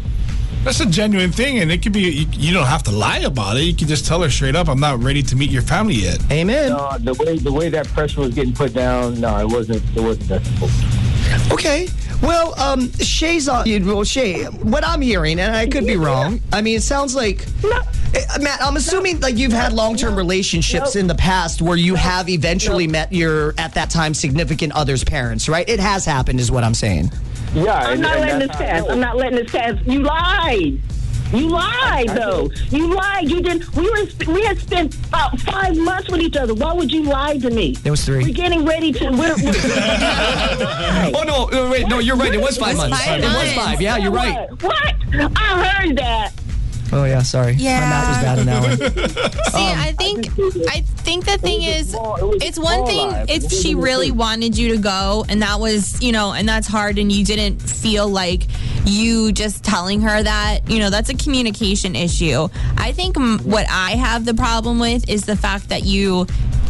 That's 0.63 0.79
a 0.79 0.85
genuine 0.85 1.31
thing, 1.31 1.59
and 1.59 1.71
it 1.71 1.81
could 1.81 1.91
be. 1.91 2.01
You, 2.01 2.27
you 2.31 2.53
don't 2.53 2.67
have 2.67 2.83
to 2.83 2.91
lie 2.91 3.19
about 3.19 3.57
it. 3.57 3.63
You 3.63 3.75
can 3.75 3.87
just 3.87 4.05
tell 4.05 4.21
her 4.21 4.29
straight 4.29 4.55
up, 4.55 4.69
"I'm 4.69 4.79
not 4.79 5.03
ready 5.03 5.23
to 5.23 5.35
meet 5.35 5.49
your 5.49 5.63
family 5.63 5.95
yet." 5.95 6.21
Amen. 6.31 6.71
Uh, 6.71 6.97
the 6.99 7.15
way 7.15 7.37
the 7.37 7.51
way 7.51 7.69
that 7.69 7.87
pressure 7.87 8.21
was 8.21 8.33
getting 8.33 8.53
put 8.53 8.73
down, 8.73 9.19
no, 9.19 9.37
it 9.39 9.47
wasn't 9.47 9.83
it 9.97 10.01
wasn't 10.01 10.29
necessary. 10.29 11.51
Okay. 11.51 11.87
Well, 12.21 12.59
um, 12.59 12.91
Shay's 12.93 13.47
on. 13.49 13.65
Well, 13.85 14.03
Shay, 14.03 14.43
what 14.45 14.85
I'm 14.85 15.01
hearing, 15.01 15.39
and 15.39 15.55
I 15.55 15.67
could 15.67 15.87
be 15.87 15.95
wrong. 15.97 16.39
I 16.53 16.61
mean, 16.61 16.77
it 16.77 16.83
sounds 16.83 17.15
like 17.15 17.45
Eh, 18.13 18.19
Matt. 18.41 18.61
I'm 18.61 18.75
assuming 18.75 19.21
like 19.21 19.37
you've 19.37 19.53
had 19.53 19.71
long-term 19.73 20.15
relationships 20.15 20.95
in 20.97 21.07
the 21.07 21.15
past 21.15 21.61
where 21.61 21.77
you 21.77 21.95
have 21.95 22.27
eventually 22.29 22.85
met 22.85 23.11
your 23.13 23.53
at 23.57 23.73
that 23.75 23.89
time 23.89 24.13
significant 24.13 24.73
other's 24.73 25.03
parents, 25.03 25.47
right? 25.47 25.67
It 25.67 25.79
has 25.79 26.03
happened, 26.05 26.39
is 26.39 26.51
what 26.51 26.63
I'm 26.63 26.73
saying. 26.73 27.11
Yeah, 27.55 27.73
I'm 27.73 27.93
and- 27.93 28.01
not 28.01 28.17
and 28.17 28.21
letting 28.21 28.47
this 28.47 28.57
pass. 28.57 28.83
I'm 28.89 28.99
not 28.99 29.17
letting 29.17 29.35
this 29.43 29.51
pass. 29.51 29.75
You 29.85 30.01
lied. 30.03 30.81
You 31.33 31.47
lied, 31.49 32.09
though. 32.09 32.49
You 32.69 32.93
lied. 32.93 33.29
You 33.29 33.41
didn't. 33.41 33.73
We 33.75 33.89
were. 33.89 34.33
We 34.33 34.43
had 34.43 34.59
spent 34.59 34.95
about 35.07 35.39
five 35.39 35.77
months 35.77 36.09
with 36.09 36.21
each 36.21 36.35
other. 36.35 36.53
Why 36.53 36.73
would 36.73 36.91
you 36.91 37.03
lie 37.03 37.37
to 37.37 37.49
me? 37.49 37.75
It 37.85 37.91
was 37.91 38.03
three. 38.03 38.23
We're 38.23 38.33
getting 38.33 38.65
ready 38.65 38.91
to. 38.93 39.05
We're, 39.11 39.35
we're, 39.35 39.53
Oh 41.15 41.23
no! 41.25 41.49
uh, 41.51 41.69
Wait, 41.71 41.87
no, 41.87 41.99
you're 41.99 42.15
right. 42.17 42.33
It 42.33 42.41
was 42.41 42.57
five 42.57 42.77
was 42.77 42.89
months. 42.89 43.05
five 43.05 43.23
It 43.23 43.25
was 43.25 43.53
five. 43.53 43.81
Yeah, 43.81 43.97
you're 43.97 44.11
right. 44.11 44.49
What? 44.61 44.63
What? 44.63 45.31
I 45.35 45.63
heard 45.65 45.97
that. 45.97 46.31
Oh 46.93 47.05
yeah, 47.05 47.21
sorry. 47.21 47.53
Yeah. 47.53 47.79
My 47.79 47.89
math 47.89 48.07
was 48.09 48.17
bad 48.23 48.39
on 48.39 48.45
that 48.47 48.61
one. 48.67 48.77
See, 49.51 49.71
I 49.71 49.93
think 49.97 50.27
I 50.69 50.81
think 51.11 51.25
the 51.25 51.37
thing 51.37 51.61
is, 51.61 51.93
it's 52.41 52.57
one 52.57 52.85
thing 52.85 53.11
if 53.27 53.51
she 53.51 53.75
really 53.75 54.11
wanted 54.11 54.57
you 54.57 54.75
to 54.75 54.81
go, 54.81 55.25
and 55.27 55.41
that 55.41 55.59
was, 55.59 56.01
you 56.01 56.13
know, 56.13 56.31
and 56.31 56.47
that's 56.47 56.67
hard, 56.67 56.97
and 56.97 57.11
you 57.11 57.25
didn't 57.25 57.61
feel 57.61 58.07
like 58.07 58.43
you 58.85 59.33
just 59.33 59.61
telling 59.61 59.99
her 60.01 60.23
that, 60.23 60.69
you 60.69 60.79
know, 60.79 60.89
that's 60.89 61.09
a 61.09 61.13
communication 61.13 61.97
issue. 61.97 62.47
I 62.77 62.93
think 62.93 63.17
what 63.43 63.65
I 63.69 63.91
have 63.91 64.23
the 64.23 64.33
problem 64.33 64.79
with 64.79 65.09
is 65.09 65.25
the 65.25 65.35
fact 65.35 65.67
that 65.69 65.83
you 65.83 66.27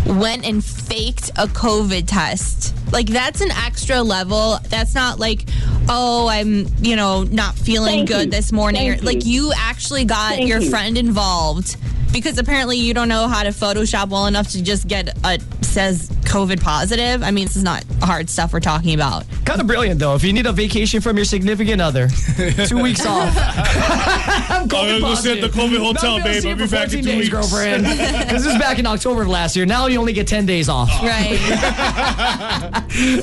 went 0.08 0.44
and 0.44 0.66
faked 0.66 1.30
a 1.32 1.46
COVID 1.46 2.06
test. 2.08 2.74
Like 2.92 3.08
that's 3.08 3.42
an 3.42 3.52
extra 3.52 4.02
level. 4.02 4.58
That's 4.70 4.96
not 4.96 5.20
like, 5.20 5.46
oh, 5.88 6.28
I'm, 6.28 6.66
you 6.80 6.96
know, 6.96 7.24
not 7.24 7.56
feeling 7.56 8.00
Thank 8.00 8.10
good 8.10 8.26
you. 8.26 8.32
this 8.32 8.52
morning. 8.52 8.90
Thank 8.90 9.04
like 9.04 9.24
you. 9.24 9.46
you 9.46 9.54
actually 9.56 10.06
got 10.06 10.34
Thank 10.34 10.50
your 10.50 10.60
you. 10.60 10.70
friend 10.72 10.98
involved 10.98 11.78
because 12.12 12.38
apparently 12.38 12.78
you 12.78 12.94
don't 12.94 13.08
know 13.10 13.28
how 13.28 13.44
to 13.44 13.50
Photoshop 13.50 14.10
well 14.10 14.28
enough 14.28 14.50
to 14.50 14.62
just 14.64 14.88
get 14.88 15.18
a 15.26 15.40
says 15.64 16.10
COVID 16.24 16.62
positive. 16.62 17.24
I 17.24 17.32
mean, 17.32 17.46
this 17.46 17.56
is 17.56 17.64
not 17.64 17.84
hard 18.02 18.30
stuff 18.30 18.52
we're 18.52 18.60
talking 18.60 18.94
about. 18.94 19.26
Kind 19.46 19.62
of 19.62 19.68
brilliant 19.68 20.00
though. 20.00 20.16
If 20.16 20.24
you 20.24 20.34
need 20.34 20.46
a 20.46 20.52
vacation 20.52 21.02
from 21.02 21.16
your 21.16 21.26
significant 21.26 21.82
other, 21.82 22.08
two 22.68 22.82
weeks 22.82 23.06
off. 23.06 23.34
I'm 24.50 24.62
I'm 24.64 24.68
gonna 24.68 25.00
go 25.00 25.16
stay 25.16 25.40
at 25.40 25.42
the 25.42 25.48
COVID 25.58 25.78
hotel, 25.78 26.18
Not 26.18 26.24
gonna 26.26 26.42
babe. 26.42 26.46
I'll 26.46 26.56
be 26.56 26.68
back 26.68 26.90
14 26.90 27.00
in 27.00 27.06
two 27.06 27.12
days, 27.12 27.18
weeks. 27.18 27.30
girlfriend. 27.30 27.84
Because 27.84 28.44
This 28.44 28.54
is 28.54 28.60
back 28.60 28.80
in 28.80 28.86
October 28.86 29.22
of 29.24 29.28
last 29.28 29.56
year. 29.56 29.66
Now 29.66 29.88
you 29.88 30.00
only 30.00 30.14
get 30.14 30.28
10 30.28 30.46
days 30.46 30.68
off. 30.70 30.90
Right. 31.02 31.40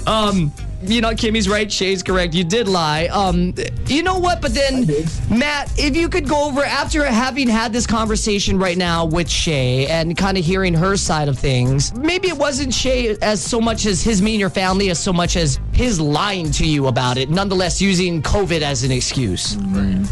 Um, 0.07 0.53
You 0.83 1.01
know, 1.01 1.15
Kimmy's 1.15 1.49
right. 1.49 1.71
Shay's 1.71 2.03
correct. 2.03 2.35
You 2.35 2.45
did 2.45 2.69
lie. 2.69 3.07
Um, 3.07 3.55
you 3.87 4.03
know 4.03 4.19
what? 4.19 4.41
But 4.41 4.55
then, 4.55 4.87
Matt, 5.29 5.77
if 5.77 5.97
you 5.97 6.09
could 6.09 6.29
go 6.29 6.45
over 6.45 6.63
after 6.63 7.05
having 7.05 7.49
had 7.49 7.73
this 7.73 7.87
conversation 7.87 8.59
right 8.59 8.79
now 8.79 9.05
with 9.05 9.29
Shay 9.29 9.87
and 9.89 10.17
kind 10.17 10.39
of 10.39 10.45
hearing 10.45 10.75
her 10.75 10.97
side 10.97 11.29
of 11.29 11.39
things, 11.39 11.93
maybe 11.97 12.29
it 12.29 12.37
wasn't 12.37 12.73
Shay 12.73 13.17
as 13.23 13.43
so 13.43 13.61
much 13.61 13.87
as 13.87 14.03
his 14.03 14.23
meeting 14.23 14.41
your 14.41 14.51
family 14.51 14.91
as 14.91 14.99
so 15.01 15.13
much 15.13 15.37
as 15.37 15.59
his 15.73 16.01
lying 16.01 16.51
to 16.53 16.67
you 16.67 16.87
about 16.87 17.19
it. 17.19 17.29
Nonetheless, 17.29 17.81
using 17.83 18.23
COVID 18.23 18.63
as 18.63 18.85
an 18.85 18.93
excuse. 18.93 19.57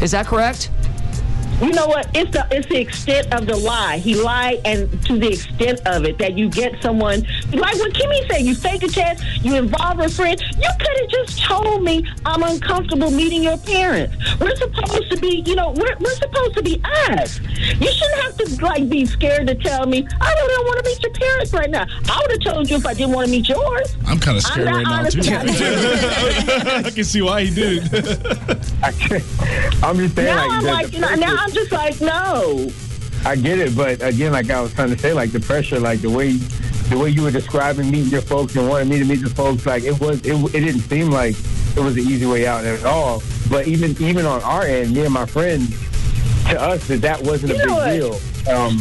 Is 0.01 0.11
that 0.11 0.25
correct? 0.27 0.69
You 1.61 1.71
know 1.71 1.87
what? 1.87 2.07
It's 2.15 2.29
the 2.31 2.45
it's 2.51 2.67
the 2.67 2.79
extent 2.79 3.33
of 3.33 3.47
the 3.47 3.55
lie. 3.55 3.97
He 3.97 4.13
lied, 4.15 4.61
and 4.63 4.89
to 5.05 5.17
the 5.17 5.29
extent 5.33 5.81
of 5.87 6.05
it 6.05 6.19
that 6.19 6.37
you 6.37 6.49
get 6.49 6.79
someone 6.83 7.21
like 7.51 7.75
what 7.77 7.93
Kimmy 7.93 8.27
said. 8.29 8.41
You 8.43 8.53
fake 8.53 8.83
a 8.83 8.87
test. 8.87 9.23
You 9.43 9.55
involve 9.55 9.99
a 9.99 10.07
friend. 10.07 10.39
You 10.39 10.69
could 10.79 10.97
have 11.01 11.09
just 11.09 11.43
told 11.43 11.83
me 11.83 12.05
I'm 12.25 12.43
uncomfortable 12.43 13.09
meeting 13.09 13.41
your 13.43 13.57
parents. 13.57 14.15
We're 14.39 14.55
supposed 14.55 15.09
to 15.09 15.17
be, 15.17 15.41
you 15.47 15.55
know, 15.55 15.71
we're, 15.71 15.95
we're 15.99 16.15
supposed 16.15 16.55
to 16.57 16.61
be 16.63 16.79
us. 17.09 17.39
You 17.39 17.91
shouldn't 17.91 18.21
have 18.21 18.37
to 18.37 18.63
like 18.65 18.87
be 18.87 19.05
scared 19.07 19.47
to 19.47 19.55
tell 19.55 19.87
me 19.87 20.07
I 20.21 20.33
really 20.33 20.53
don't 20.53 20.65
want 20.67 20.83
to 20.83 20.89
meet 20.91 21.01
your 21.01 21.11
parents 21.13 21.53
right 21.53 21.69
now. 21.71 21.85
I 22.07 22.19
would 22.21 22.31
have 22.43 22.53
told 22.53 22.69
you 22.69 22.77
if 22.77 22.85
I 22.85 22.93
didn't 22.93 23.13
want 23.13 23.25
to 23.27 23.31
meet 23.31 23.49
yours. 23.49 23.95
I'm 24.05 24.19
kind 24.19 24.37
of 24.37 24.43
scared 24.43 24.67
right 24.67 24.83
now 24.83 25.03
too. 25.09 25.21
I 26.85 26.91
can 26.93 27.03
see 27.03 27.21
why 27.23 27.45
he 27.45 27.53
did. 27.55 27.83
I 28.83 28.91
can't- 28.91 29.23
I'm 29.83 29.97
just 29.97 30.15
saying, 30.15 30.27
Now 30.35 30.47
like, 30.47 30.51
I'm 30.51 30.63
like, 30.65 30.93
you 30.93 30.99
know, 30.99 31.15
now 31.15 31.35
pressure- 31.35 31.46
I'm 31.47 31.53
just 31.53 31.71
like, 31.71 32.01
no. 32.01 32.69
I 33.25 33.37
get 33.37 33.57
it, 33.59 33.73
but 33.73 34.01
again, 34.03 34.33
like 34.33 34.49
I 34.49 34.59
was 34.59 34.73
trying 34.73 34.89
to 34.89 34.97
say, 34.99 35.13
like 35.13 35.31
the 35.31 35.39
pressure, 35.39 35.79
like 35.79 36.01
the 36.01 36.09
way, 36.09 36.33
the 36.33 36.97
way 36.97 37.09
you 37.09 37.21
were 37.21 37.31
describing 37.31 37.89
meeting 37.89 38.11
your 38.11 38.21
folks 38.21 38.57
and 38.57 38.67
wanting 38.67 38.89
me 38.89 38.99
to 38.99 39.05
meet 39.05 39.23
the 39.23 39.29
folks, 39.29 39.65
like 39.65 39.83
it 39.83 39.97
was, 39.97 40.19
it, 40.25 40.33
it 40.53 40.59
didn't 40.59 40.81
seem 40.81 41.09
like 41.09 41.35
it 41.77 41.79
was 41.79 41.95
the 41.95 42.01
easy 42.01 42.25
way 42.25 42.45
out 42.45 42.65
at 42.65 42.83
all. 42.83 43.23
But 43.49 43.65
even, 43.65 43.91
even 44.03 44.25
on 44.25 44.43
our 44.43 44.63
end, 44.63 44.93
me 44.93 45.05
and 45.05 45.13
my 45.13 45.25
friends, 45.25 45.69
to 46.49 46.61
us, 46.61 46.85
that 46.89 47.01
that 47.01 47.21
wasn't 47.23 47.53
a 47.53 47.55
big 47.55 47.65
deal. 47.65 48.19
Um, 48.53 48.79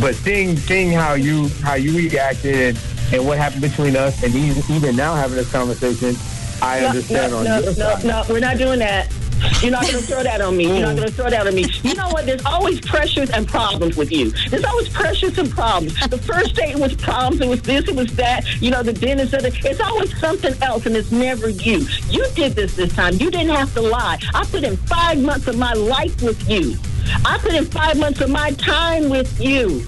but 0.00 0.14
seeing, 0.14 0.56
seeing 0.56 0.92
how 0.92 1.14
you, 1.14 1.48
how 1.62 1.74
you 1.74 1.94
reacted 1.98 2.54
and, 2.76 2.78
and 3.12 3.26
what 3.26 3.36
happened 3.36 3.60
between 3.60 3.94
us, 3.94 4.22
and 4.22 4.34
even, 4.34 4.62
even 4.74 4.96
now 4.96 5.14
having 5.14 5.36
this 5.36 5.52
conversation, 5.52 6.16
I 6.62 6.80
No, 6.80 6.86
understand 6.88 7.32
no, 7.32 7.38
on 7.40 7.44
no, 7.44 7.56
your 7.58 7.66
no, 7.66 7.72
side. 7.72 8.04
no, 8.06 8.24
we're 8.30 8.40
not 8.40 8.56
doing 8.56 8.78
that. 8.78 9.12
You're 9.62 9.70
not 9.70 9.82
going 9.82 9.96
to 9.96 10.02
throw 10.02 10.22
that 10.22 10.40
on 10.40 10.56
me. 10.56 10.64
You're 10.66 10.86
not 10.86 10.96
going 10.96 11.08
to 11.08 11.14
throw 11.14 11.30
that 11.30 11.46
on 11.46 11.54
me. 11.54 11.66
You 11.82 11.94
know 11.94 12.08
what? 12.08 12.26
There's 12.26 12.44
always 12.44 12.80
pressures 12.80 13.30
and 13.30 13.46
problems 13.46 13.96
with 13.96 14.12
you. 14.12 14.30
There's 14.50 14.64
always 14.64 14.88
pressures 14.88 15.38
and 15.38 15.50
problems. 15.50 15.98
The 16.08 16.18
first 16.18 16.54
date 16.54 16.76
was 16.76 16.94
problems. 16.94 17.40
It 17.40 17.48
was 17.48 17.62
this. 17.62 17.88
It 17.88 17.96
was 17.96 18.14
that. 18.16 18.44
You 18.60 18.70
know, 18.70 18.82
the 18.82 18.92
dentist. 18.92 19.34
Other. 19.34 19.50
It's 19.52 19.80
always 19.80 20.16
something 20.18 20.54
else, 20.62 20.86
and 20.86 20.96
it's 20.96 21.12
never 21.12 21.48
you. 21.48 21.86
You 22.10 22.26
did 22.34 22.52
this 22.52 22.76
this 22.76 22.94
time. 22.94 23.14
You 23.14 23.30
didn't 23.30 23.54
have 23.54 23.72
to 23.74 23.82
lie. 23.82 24.18
I 24.34 24.44
put 24.44 24.64
in 24.64 24.76
five 24.76 25.18
months 25.20 25.46
of 25.46 25.58
my 25.58 25.72
life 25.72 26.22
with 26.22 26.48
you. 26.48 26.76
I 27.24 27.38
put 27.38 27.54
in 27.54 27.64
five 27.66 27.98
months 27.98 28.20
of 28.20 28.30
my 28.30 28.50
time 28.52 29.08
with 29.08 29.40
you. 29.40 29.86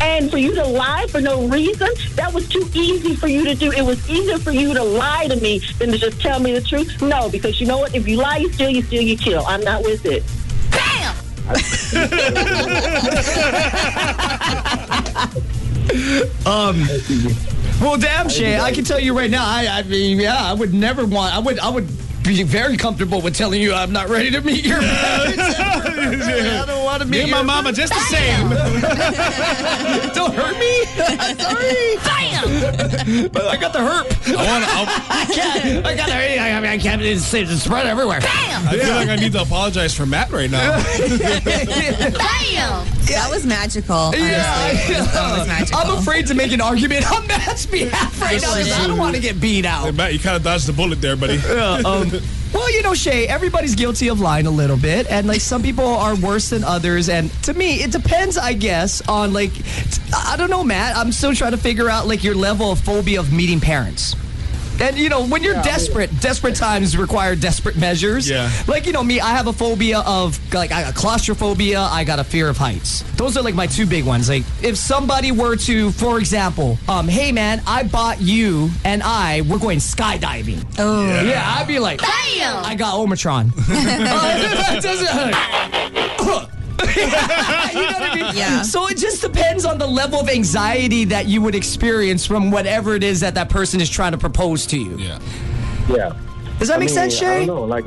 And 0.00 0.30
for 0.30 0.38
you 0.38 0.54
to 0.54 0.64
lie 0.64 1.06
for 1.08 1.20
no 1.20 1.46
reason, 1.48 1.88
that 2.14 2.32
was 2.32 2.48
too 2.48 2.68
easy 2.74 3.14
for 3.14 3.26
you 3.26 3.44
to 3.44 3.54
do. 3.54 3.70
It 3.72 3.82
was 3.82 4.08
easier 4.08 4.38
for 4.38 4.50
you 4.50 4.72
to 4.74 4.82
lie 4.82 5.26
to 5.28 5.36
me 5.36 5.58
than 5.78 5.90
to 5.90 5.98
just 5.98 6.20
tell 6.20 6.40
me 6.40 6.52
the 6.52 6.60
truth. 6.60 7.00
No, 7.02 7.28
because 7.28 7.60
you 7.60 7.66
know 7.66 7.78
what? 7.78 7.94
If 7.94 8.08
you 8.08 8.16
lie, 8.16 8.38
you 8.38 8.52
steal, 8.52 8.70
you 8.70 8.82
steal, 8.82 9.02
you 9.02 9.16
kill. 9.16 9.44
I'm 9.46 9.62
not 9.62 9.82
with 9.82 10.04
it. 10.06 10.22
Bam! 10.70 11.16
um, 16.46 16.86
well, 17.80 17.98
damn, 17.98 18.28
Shay, 18.28 18.58
I 18.58 18.72
can 18.72 18.84
tell 18.84 19.00
you 19.00 19.16
right 19.16 19.30
now. 19.30 19.44
I, 19.44 19.66
I 19.66 19.82
mean, 19.82 20.18
yeah, 20.18 20.36
I 20.36 20.52
would 20.52 20.72
never 20.72 21.04
want. 21.04 21.34
I 21.34 21.40
would, 21.40 21.58
I 21.58 21.68
would 21.68 21.88
be 22.22 22.42
very 22.42 22.76
comfortable 22.76 23.20
with 23.20 23.34
telling 23.34 23.60
you 23.60 23.72
I'm 23.72 23.92
not 23.92 24.08
ready 24.08 24.30
to 24.30 24.40
meet 24.40 24.64
your 24.64 24.80
parents. 24.80 25.38
I 25.58 26.64
don't 26.66 26.84
want 26.84 27.02
to 27.02 27.08
meet 27.08 27.18
Me 27.18 27.22
and 27.22 27.30
my 27.30 27.42
mama 27.42 27.72
just 27.72 27.92
the 27.92 28.00
same. 28.00 28.48
don't 30.14 30.34
hurt 30.34 30.58
me. 30.58 30.84
Sorry. 31.42 31.96
Bam! 32.04 33.28
But 33.32 33.46
I 33.46 33.56
got 33.56 33.72
the 33.72 33.78
herp. 33.80 34.36
I 34.36 34.46
want. 34.46 34.64
I 35.10 35.24
can't. 35.32 35.86
I 35.86 35.96
got 35.96 36.08
the. 36.08 36.14
I, 36.14 36.60
mean, 36.60 36.70
I 36.70 36.78
can't. 36.78 37.02
It's, 37.02 37.32
it's 37.34 37.62
spread 37.62 37.86
everywhere. 37.86 38.20
Bam! 38.20 38.68
I 38.68 38.78
feel 38.78 38.94
like 38.94 39.08
I 39.08 39.16
need 39.16 39.32
to 39.32 39.42
apologize 39.42 39.94
for 39.94 40.06
Matt 40.06 40.30
right 40.30 40.50
now. 40.50 40.82
Bam! 42.18 42.99
That 43.14 43.28
was 43.30 43.44
magical. 43.46 43.94
Honestly. 43.96 44.26
Yeah, 44.28 45.02
That 45.04 45.38
was 45.38 45.46
magical. 45.48 45.80
I'm 45.80 45.98
afraid 45.98 46.26
to 46.28 46.34
make 46.34 46.52
an 46.52 46.60
argument 46.60 47.10
on 47.10 47.26
Matt's 47.26 47.66
behalf 47.66 48.20
right 48.20 48.40
now. 48.40 48.54
'cause 48.54 48.72
I 48.72 48.86
don't 48.86 48.98
want 48.98 49.14
to 49.16 49.20
get 49.22 49.40
beat 49.40 49.64
Hey, 49.64 49.70
out. 49.70 49.94
Matt, 49.94 50.12
you 50.12 50.18
kind 50.18 50.36
of 50.36 50.42
dodged 50.42 50.66
the 50.66 50.72
bullet 50.72 51.00
there, 51.00 51.16
buddy. 51.16 51.34
Yeah, 51.36 51.82
um, 51.84 52.10
well, 52.52 52.72
you 52.72 52.82
know, 52.82 52.94
Shay, 52.94 53.26
everybody's 53.26 53.74
guilty 53.74 54.08
of 54.08 54.20
lying 54.20 54.46
a 54.46 54.50
little 54.50 54.76
bit, 54.76 55.06
and 55.10 55.26
like 55.26 55.40
some 55.40 55.62
people 55.62 55.84
are 55.86 56.14
worse 56.16 56.50
than 56.50 56.64
others. 56.64 57.08
And 57.08 57.30
to 57.44 57.54
me, 57.54 57.82
it 57.82 57.90
depends, 57.92 58.36
I 58.38 58.52
guess, 58.54 59.00
on 59.08 59.32
like 59.32 59.52
I 60.16 60.36
don't 60.36 60.50
know, 60.50 60.64
Matt. 60.64 60.96
I'm 60.96 61.12
still 61.12 61.34
trying 61.34 61.52
to 61.52 61.56
figure 61.58 61.88
out 61.90 62.06
like 62.08 62.22
your 62.24 62.34
level 62.34 62.70
of 62.72 62.80
phobia 62.80 63.20
of 63.20 63.32
meeting 63.32 63.60
parents. 63.60 64.14
And 64.80 64.96
you 64.98 65.08
know, 65.08 65.26
when 65.26 65.42
you're 65.42 65.60
desperate, 65.62 66.10
desperate 66.20 66.54
times 66.56 66.96
require 66.96 67.36
desperate 67.36 67.76
measures. 67.76 68.28
Yeah. 68.28 68.50
Like 68.66 68.86
you 68.86 68.92
know 68.92 69.02
me, 69.04 69.20
I 69.20 69.30
have 69.30 69.46
a 69.46 69.52
phobia 69.52 70.00
of 70.00 70.38
like 70.54 70.72
I 70.72 70.82
got 70.82 70.94
claustrophobia. 70.94 71.80
I 71.80 72.04
got 72.04 72.18
a 72.18 72.24
fear 72.24 72.48
of 72.48 72.56
heights. 72.56 73.02
Those 73.16 73.36
are 73.36 73.42
like 73.42 73.54
my 73.54 73.66
two 73.66 73.86
big 73.86 74.04
ones. 74.04 74.28
Like 74.28 74.44
if 74.62 74.76
somebody 74.76 75.32
were 75.32 75.56
to, 75.56 75.90
for 75.92 76.18
example, 76.18 76.78
um, 76.88 77.08
hey 77.08 77.30
man, 77.32 77.62
I 77.66 77.82
bought 77.82 78.20
you 78.20 78.70
and 78.84 79.02
I 79.02 79.42
we're 79.42 79.58
going 79.58 79.78
skydiving. 79.78 80.64
Oh. 80.78 81.04
Yeah, 81.24 81.42
I'd 81.58 81.68
be 81.68 81.78
like, 81.78 82.00
Bam! 82.00 82.64
I 82.64 82.74
got 82.76 82.94
Omicron. 82.98 83.52
It 83.56 84.82
doesn't- 84.82 86.49
you 86.86 87.06
know 87.06 87.12
what 87.12 88.02
I 88.02 88.14
mean? 88.14 88.36
Yeah. 88.36 88.62
So 88.62 88.86
it 88.88 88.96
just 88.98 89.20
depends 89.22 89.64
on 89.64 89.78
the 89.78 89.86
level 89.86 90.20
of 90.20 90.28
anxiety 90.28 91.04
that 91.06 91.26
you 91.26 91.40
would 91.42 91.54
experience 91.54 92.26
from 92.26 92.50
whatever 92.50 92.94
it 92.94 93.02
is 93.04 93.20
that 93.20 93.34
that 93.34 93.48
person 93.48 93.80
is 93.80 93.88
trying 93.90 94.12
to 94.12 94.18
propose 94.18 94.66
to 94.66 94.78
you. 94.78 94.96
Yeah. 94.98 95.18
Yeah. 95.88 96.12
Does 96.58 96.68
that 96.68 96.76
I 96.76 96.78
make 96.78 96.86
mean, 96.88 96.94
sense, 96.94 97.14
I 97.16 97.18
Shay? 97.18 97.46
don't 97.46 97.56
know. 97.56 97.64
Like, 97.64 97.86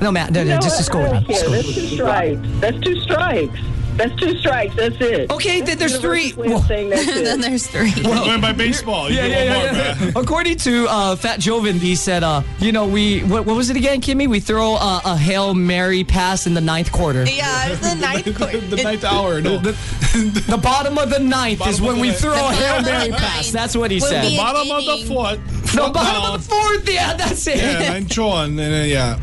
No, 0.00 0.10
Matt, 0.12 0.32
no, 0.32 0.42
no, 0.44 0.54
No, 0.56 0.60
just, 0.60 0.78
just 0.78 0.90
go 0.90 1.00
with 1.02 1.12
don't 1.12 1.28
me. 1.28 1.34
care. 1.34 1.44
Just 1.44 1.46
go 1.46 1.50
with 1.52 1.66
That's 1.66 1.74
two 1.76 1.86
strikes. 1.96 2.40
That's 2.60 2.78
two 2.80 3.00
strikes. 3.00 3.58
That's 3.96 4.14
two 4.16 4.36
strikes. 4.38 4.74
That's 4.74 4.96
it. 5.00 5.30
Okay, 5.30 5.60
then 5.60 5.78
there's 5.78 5.98
three. 5.98 6.28
Universal 6.32 6.42
way 6.42 6.46
of 6.48 6.52
Well, 6.52 6.62
saying 6.62 6.90
that's 6.90 7.06
then 7.22 7.40
there's 7.40 7.66
three. 7.66 7.92
We're 8.04 8.14
going 8.24 8.40
by 8.40 8.52
baseball. 8.52 9.08
You 9.08 9.16
yeah, 9.18 9.26
yeah, 9.26 9.44
yeah, 9.44 9.64
yeah. 9.64 9.94
man. 10.04 10.12
According 10.16 10.56
to 10.58 10.86
uh, 10.88 11.16
Fat 11.16 11.38
Joven, 11.40 11.76
he 11.78 11.94
said, 11.94 12.22
uh, 12.24 12.42
you 12.58 12.72
know, 12.72 12.86
we 12.86 13.20
what, 13.20 13.46
what 13.46 13.56
was 13.56 13.70
it 13.70 13.76
again, 13.76 14.00
Kimmy? 14.00 14.28
We 14.28 14.40
throw 14.40 14.74
uh, 14.74 15.00
a 15.04 15.16
hail 15.16 15.54
mary 15.54 16.02
pass 16.04 16.46
in 16.46 16.54
the 16.54 16.60
ninth 16.60 16.90
quarter. 16.92 17.24
yeah, 17.24 17.68
it's 17.68 17.80
the 17.88 17.94
ninth 17.94 18.36
quarter. 18.36 18.58
the 18.60 18.82
ninth 18.82 19.04
hour. 19.04 19.40
No. 19.40 19.58
The 19.58 20.58
bottom 20.62 20.98
of 20.98 21.10
the 21.10 21.20
ninth 21.20 21.66
is 21.66 21.80
when 21.80 22.00
we 22.00 22.10
throw 22.12 22.34
a 22.34 22.52
hail 22.52 22.82
mary 22.82 23.10
pass. 23.10 23.50
That's 23.50 23.76
what 23.76 23.90
he 23.90 23.98
will 24.00 24.06
said. 24.08 24.22
be- 24.22 24.36
Bottom 24.36 24.70
of 24.70 24.84
the 24.84 24.92
inning. 24.92 25.06
fourth. 25.06 25.74
No, 25.74 25.90
bottom 25.90 26.22
down. 26.22 26.34
of 26.34 26.42
the 26.42 26.48
fourth. 26.54 26.88
Yeah, 26.88 27.14
that's 27.14 27.46
it. 27.46 27.56
Yeah, 27.58 27.90
nine 27.90 28.06
Chon, 28.08 28.50
and 28.50 28.58
then, 28.58 28.88
yeah. 28.88 29.18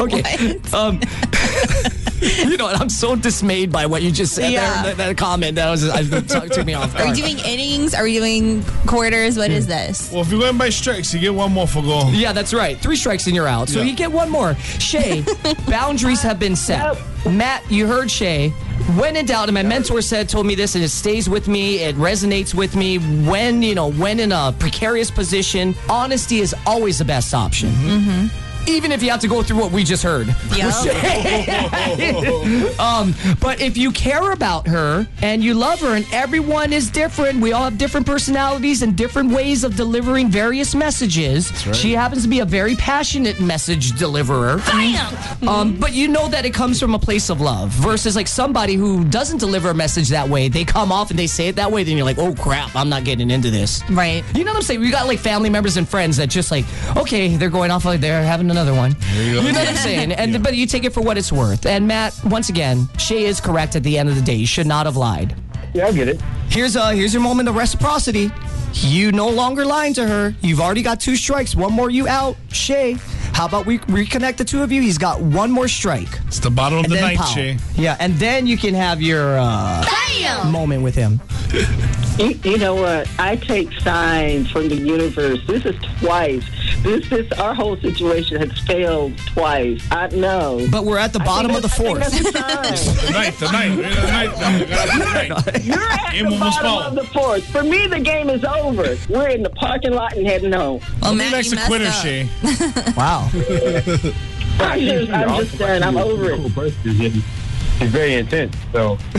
Okay. 0.00 0.60
Um, 0.72 1.00
you 2.20 2.56
know, 2.56 2.64
what, 2.64 2.80
I'm 2.80 2.88
so 2.88 3.16
dismayed 3.16 3.70
by 3.70 3.86
what 3.86 4.02
you 4.02 4.10
just 4.10 4.34
said 4.34 4.52
Yeah. 4.52 4.82
there. 4.82 4.94
That, 4.94 5.08
that 5.08 5.16
comment 5.16 5.56
that 5.56 5.70
was 5.70 5.88
I, 5.88 6.02
that 6.02 6.52
took 6.52 6.66
me 6.66 6.74
off 6.74 6.94
Are 6.98 7.06
we 7.06 7.12
doing 7.12 7.38
innings? 7.38 7.94
Are 7.94 8.04
we 8.04 8.14
doing 8.14 8.62
quarters? 8.86 9.36
What 9.36 9.50
is 9.50 9.64
hmm. 9.64 9.70
this? 9.70 10.10
Well, 10.12 10.22
if 10.22 10.30
you're 10.30 10.40
going 10.40 10.58
by 10.58 10.70
strikes, 10.70 11.12
you 11.12 11.20
get 11.20 11.34
one 11.34 11.52
more 11.52 11.66
for 11.66 11.82
goal. 11.82 12.10
yeah, 12.12 12.32
that's 12.32 12.54
right. 12.54 12.78
Three 12.78 12.96
strikes 12.96 13.26
and 13.26 13.34
you're 13.34 13.48
out. 13.48 13.68
So 13.68 13.80
Yeah. 13.80 13.86
you 13.86 13.96
get 13.96 14.12
one 14.12 14.30
more. 14.30 14.54
Shay, 14.78 15.24
boundaries 15.68 16.22
have 16.22 16.38
been 16.38 16.56
set. 16.56 16.98
Matt, 17.26 17.68
you 17.70 17.86
heard 17.86 18.10
Shay. 18.10 18.50
When 18.96 19.16
in 19.16 19.26
doubt, 19.26 19.48
and 19.48 19.54
my 19.54 19.62
mentor 19.62 20.00
said, 20.00 20.28
told 20.28 20.46
me 20.46 20.54
this, 20.54 20.74
and 20.74 20.84
it 20.84 20.90
stays 20.90 21.28
with 21.28 21.48
me. 21.48 21.80
It 21.80 21.96
resonates 21.96 22.54
with 22.54 22.76
me. 22.76 22.98
When 23.26 23.62
you 23.62 23.74
know, 23.74 23.90
when 23.90 24.20
in 24.20 24.32
a 24.32 24.54
precarious 24.58 25.10
position, 25.10 25.74
honesty 25.88 26.38
is 26.38 26.54
always 26.66 26.98
the 26.98 27.04
best 27.04 27.34
option. 27.34 27.70
Mm-hmm. 27.70 28.45
Even 28.66 28.92
if 28.92 29.02
you 29.02 29.10
have 29.10 29.20
to 29.20 29.28
go 29.28 29.42
through 29.42 29.58
what 29.58 29.72
we 29.72 29.84
just 29.84 30.02
heard. 30.02 30.28
um, 32.80 33.14
but 33.40 33.60
if 33.60 33.76
you 33.76 33.90
care 33.92 34.32
about 34.32 34.66
her 34.66 35.06
and 35.22 35.42
you 35.42 35.54
love 35.54 35.80
her, 35.80 35.96
and 35.96 36.06
everyone 36.12 36.72
is 36.72 36.90
different, 36.90 37.40
we 37.40 37.52
all 37.52 37.64
have 37.64 37.78
different 37.78 38.06
personalities 38.06 38.82
and 38.82 38.96
different 38.96 39.30
ways 39.30 39.64
of 39.64 39.76
delivering 39.76 40.28
various 40.28 40.74
messages. 40.74 41.50
She 41.74 41.92
happens 41.92 42.22
to 42.24 42.28
be 42.28 42.40
a 42.40 42.44
very 42.44 42.74
passionate 42.76 43.40
message 43.40 43.92
deliverer. 43.98 44.60
Um, 45.46 45.76
but 45.78 45.92
you 45.92 46.08
know 46.08 46.28
that 46.28 46.44
it 46.44 46.54
comes 46.54 46.80
from 46.80 46.94
a 46.94 46.98
place 46.98 47.30
of 47.30 47.40
love 47.40 47.70
versus 47.70 48.16
like 48.16 48.28
somebody 48.28 48.74
who 48.74 49.04
doesn't 49.04 49.38
deliver 49.38 49.70
a 49.70 49.74
message 49.74 50.08
that 50.08 50.28
way. 50.28 50.48
They 50.48 50.64
come 50.64 50.90
off 50.92 51.10
and 51.10 51.18
they 51.18 51.26
say 51.26 51.48
it 51.48 51.56
that 51.56 51.70
way, 51.70 51.84
then 51.84 51.96
you're 51.96 52.06
like, 52.06 52.18
oh 52.18 52.34
crap, 52.34 52.74
I'm 52.74 52.88
not 52.88 53.04
getting 53.04 53.30
into 53.30 53.50
this. 53.50 53.82
Right. 53.90 54.24
You 54.34 54.44
know 54.44 54.52
what 54.52 54.58
I'm 54.58 54.62
saying? 54.62 54.80
We 54.80 54.90
got 54.90 55.06
like 55.06 55.18
family 55.18 55.50
members 55.50 55.76
and 55.76 55.88
friends 55.88 56.16
that 56.16 56.28
just 56.30 56.50
like, 56.50 56.64
okay, 56.96 57.36
they're 57.36 57.50
going 57.50 57.70
off 57.70 57.84
like 57.84 58.00
they're 58.00 58.22
having 58.22 58.48
another 58.56 58.74
one. 58.74 58.96
you 59.14 59.34
go. 59.34 59.42
know 59.42 59.52
what 59.52 59.68
I'm 59.68 59.76
saying? 59.76 60.12
And 60.12 60.42
but 60.42 60.56
you 60.56 60.66
take 60.66 60.84
it 60.84 60.92
for 60.94 61.02
what 61.02 61.18
it's 61.18 61.30
worth. 61.30 61.66
And 61.66 61.86
Matt, 61.86 62.18
once 62.24 62.48
again, 62.48 62.88
Shay 62.98 63.24
is 63.24 63.40
correct 63.40 63.76
at 63.76 63.82
the 63.82 63.98
end 63.98 64.08
of 64.08 64.14
the 64.16 64.22
day. 64.22 64.34
You 64.34 64.46
should 64.46 64.66
not 64.66 64.86
have 64.86 64.96
lied. 64.96 65.34
yeah, 65.74 65.86
I 65.88 65.92
get 65.92 66.08
it. 66.08 66.20
Here's 66.48 66.74
uh 66.76 66.90
here's 66.90 67.12
your 67.12 67.22
moment 67.22 67.48
of 67.48 67.56
reciprocity. 67.56 68.30
You 68.72 69.12
no 69.12 69.28
longer 69.28 69.64
lying 69.64 69.94
to 69.94 70.06
her. 70.06 70.34
You've 70.42 70.60
already 70.60 70.82
got 70.82 71.00
two 71.00 71.16
strikes. 71.16 71.54
One 71.54 71.72
more, 71.72 71.90
you 71.90 72.08
out. 72.08 72.36
Shay, 72.52 72.92
how 73.32 73.46
about 73.46 73.64
we 73.66 73.78
reconnect 73.78 74.36
the 74.36 74.44
two 74.44 74.62
of 74.62 74.70
you? 74.72 74.80
He's 74.82 74.98
got 74.98 75.20
one 75.20 75.50
more 75.50 75.68
strike. 75.68 76.08
It's 76.26 76.40
the 76.40 76.50
bottom 76.50 76.78
of 76.78 76.84
And 76.84 76.92
the 76.92 76.96
then 76.96 77.04
ninth, 77.08 77.18
Powell. 77.18 77.34
Shay. 77.34 77.58
Yeah, 77.74 77.96
and 78.00 78.14
then 78.14 78.46
you 78.46 78.56
can 78.58 78.74
have 78.74 79.00
your 79.02 79.38
uh, 79.38 79.84
moment 80.50 80.82
with 80.82 80.94
him. 80.94 81.20
You, 82.18 82.38
you 82.44 82.58
know 82.58 82.74
what? 82.74 83.08
I 83.18 83.36
take 83.36 83.72
signs 83.80 84.50
from 84.50 84.68
the 84.68 84.76
universe. 84.76 85.40
This 85.46 85.64
is 85.66 85.76
twice. 86.00 86.44
This 86.86 87.10
is 87.10 87.32
our 87.32 87.52
whole 87.52 87.76
situation 87.78 88.40
has 88.48 88.56
failed 88.60 89.18
twice. 89.18 89.84
I 89.90 90.06
know. 90.08 90.66
But 90.70 90.84
we're 90.84 90.98
at 90.98 91.12
the 91.12 91.18
bottom 91.18 91.50
of 91.54 91.62
the 91.62 91.68
that's- 91.68 91.80
I 91.80 92.08
think 92.08 92.32
fourth. 92.32 92.32
that's 92.32 92.86
a. 93.02 93.06
The 93.06 93.12
ninth, 93.12 93.40
the 93.40 93.50
ninth. 93.50 93.76
The 93.76 93.82
ninth. 93.82 94.38
The 94.38 95.42
ninth. 95.52 95.66
You're 95.66 95.82
at 95.82 96.12
Game 96.12 96.30
the 96.30 96.38
bottom 96.38 96.62
foul. 96.62 96.80
of 96.82 96.94
the 96.94 97.04
fourth. 97.04 97.44
For 97.50 97.64
me, 97.64 97.88
the 97.88 97.98
game 97.98 98.30
is 98.30 98.44
over. 98.44 98.96
We're 99.08 99.28
in 99.30 99.42
the 99.42 99.50
parking 99.50 99.94
lot 99.94 100.16
and 100.16 100.24
heading 100.26 100.52
home. 100.52 100.80
Well, 101.02 101.10
He 101.10 101.18
Matt, 101.18 101.32
likes 101.32 101.46
you 101.46 101.50
to 101.50 101.56
messed 101.56 101.68
quitter, 101.68 101.86
up. 101.86 101.94
Shay. 101.94 102.28
Wow. 102.96 103.30
I'm 104.60 104.80
just, 104.80 105.10
I'm 105.12 105.44
just 105.44 105.58
done. 105.58 105.82
I'm 105.82 105.96
over 105.98 106.30
it. 106.30 106.40
The 107.78 107.84
whole 107.84 107.84
person 107.84 107.84
is 107.84 107.84
getting- 107.84 107.86
It's 107.86 107.92
very 107.92 108.14
intense. 108.14 108.56
So 108.72 108.98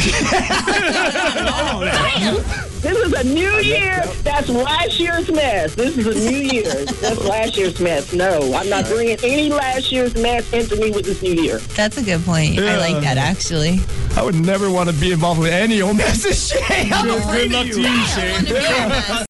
This 2.78 2.96
is 3.00 3.12
a 3.14 3.24
new 3.24 3.52
year. 3.60 4.04
That's 4.24 4.48
last 4.50 5.00
year's 5.00 5.30
mess. 5.32 5.74
This 5.76 5.98
is 5.98 6.06
a 6.08 6.14
new 6.32 6.38
year. 6.38 6.86
That's 6.86 7.24
last 7.26 7.58
year's 7.58 7.80
mess. 7.80 8.14
No, 8.14 8.54
I'm 8.54 8.70
not 8.70 8.86
bringing 8.86 9.18
any 9.24 9.50
last 9.50 9.92
year's 9.92 10.16
mess 10.16 10.52
into 10.54 10.76
me 10.78 10.92
with 10.92 11.06
this 11.06 11.22
new 11.24 11.34
year. 11.34 11.58
That's 11.76 11.98
a 11.98 12.04
good 12.04 12.24
point. 12.24 12.60
I 12.60 12.78
like 12.78 13.02
that 13.04 13.18
actually. 13.18 13.80
I 14.16 14.24
would 14.24 14.36
never 14.36 14.70
want 14.72 14.90
to 14.90 14.96
be 14.96 15.12
involved 15.12 15.40
with 15.42 15.52
any 15.52 15.82
old 15.82 15.98
message. 15.98 16.36
Shay. 16.68 16.90
I'm 16.92 17.08
Good 17.08 17.18
of 17.18 17.52
luck 17.52 17.66
you. 17.68 17.74
to 17.74 17.82
you, 17.82 18.06
Shay. 18.06 19.26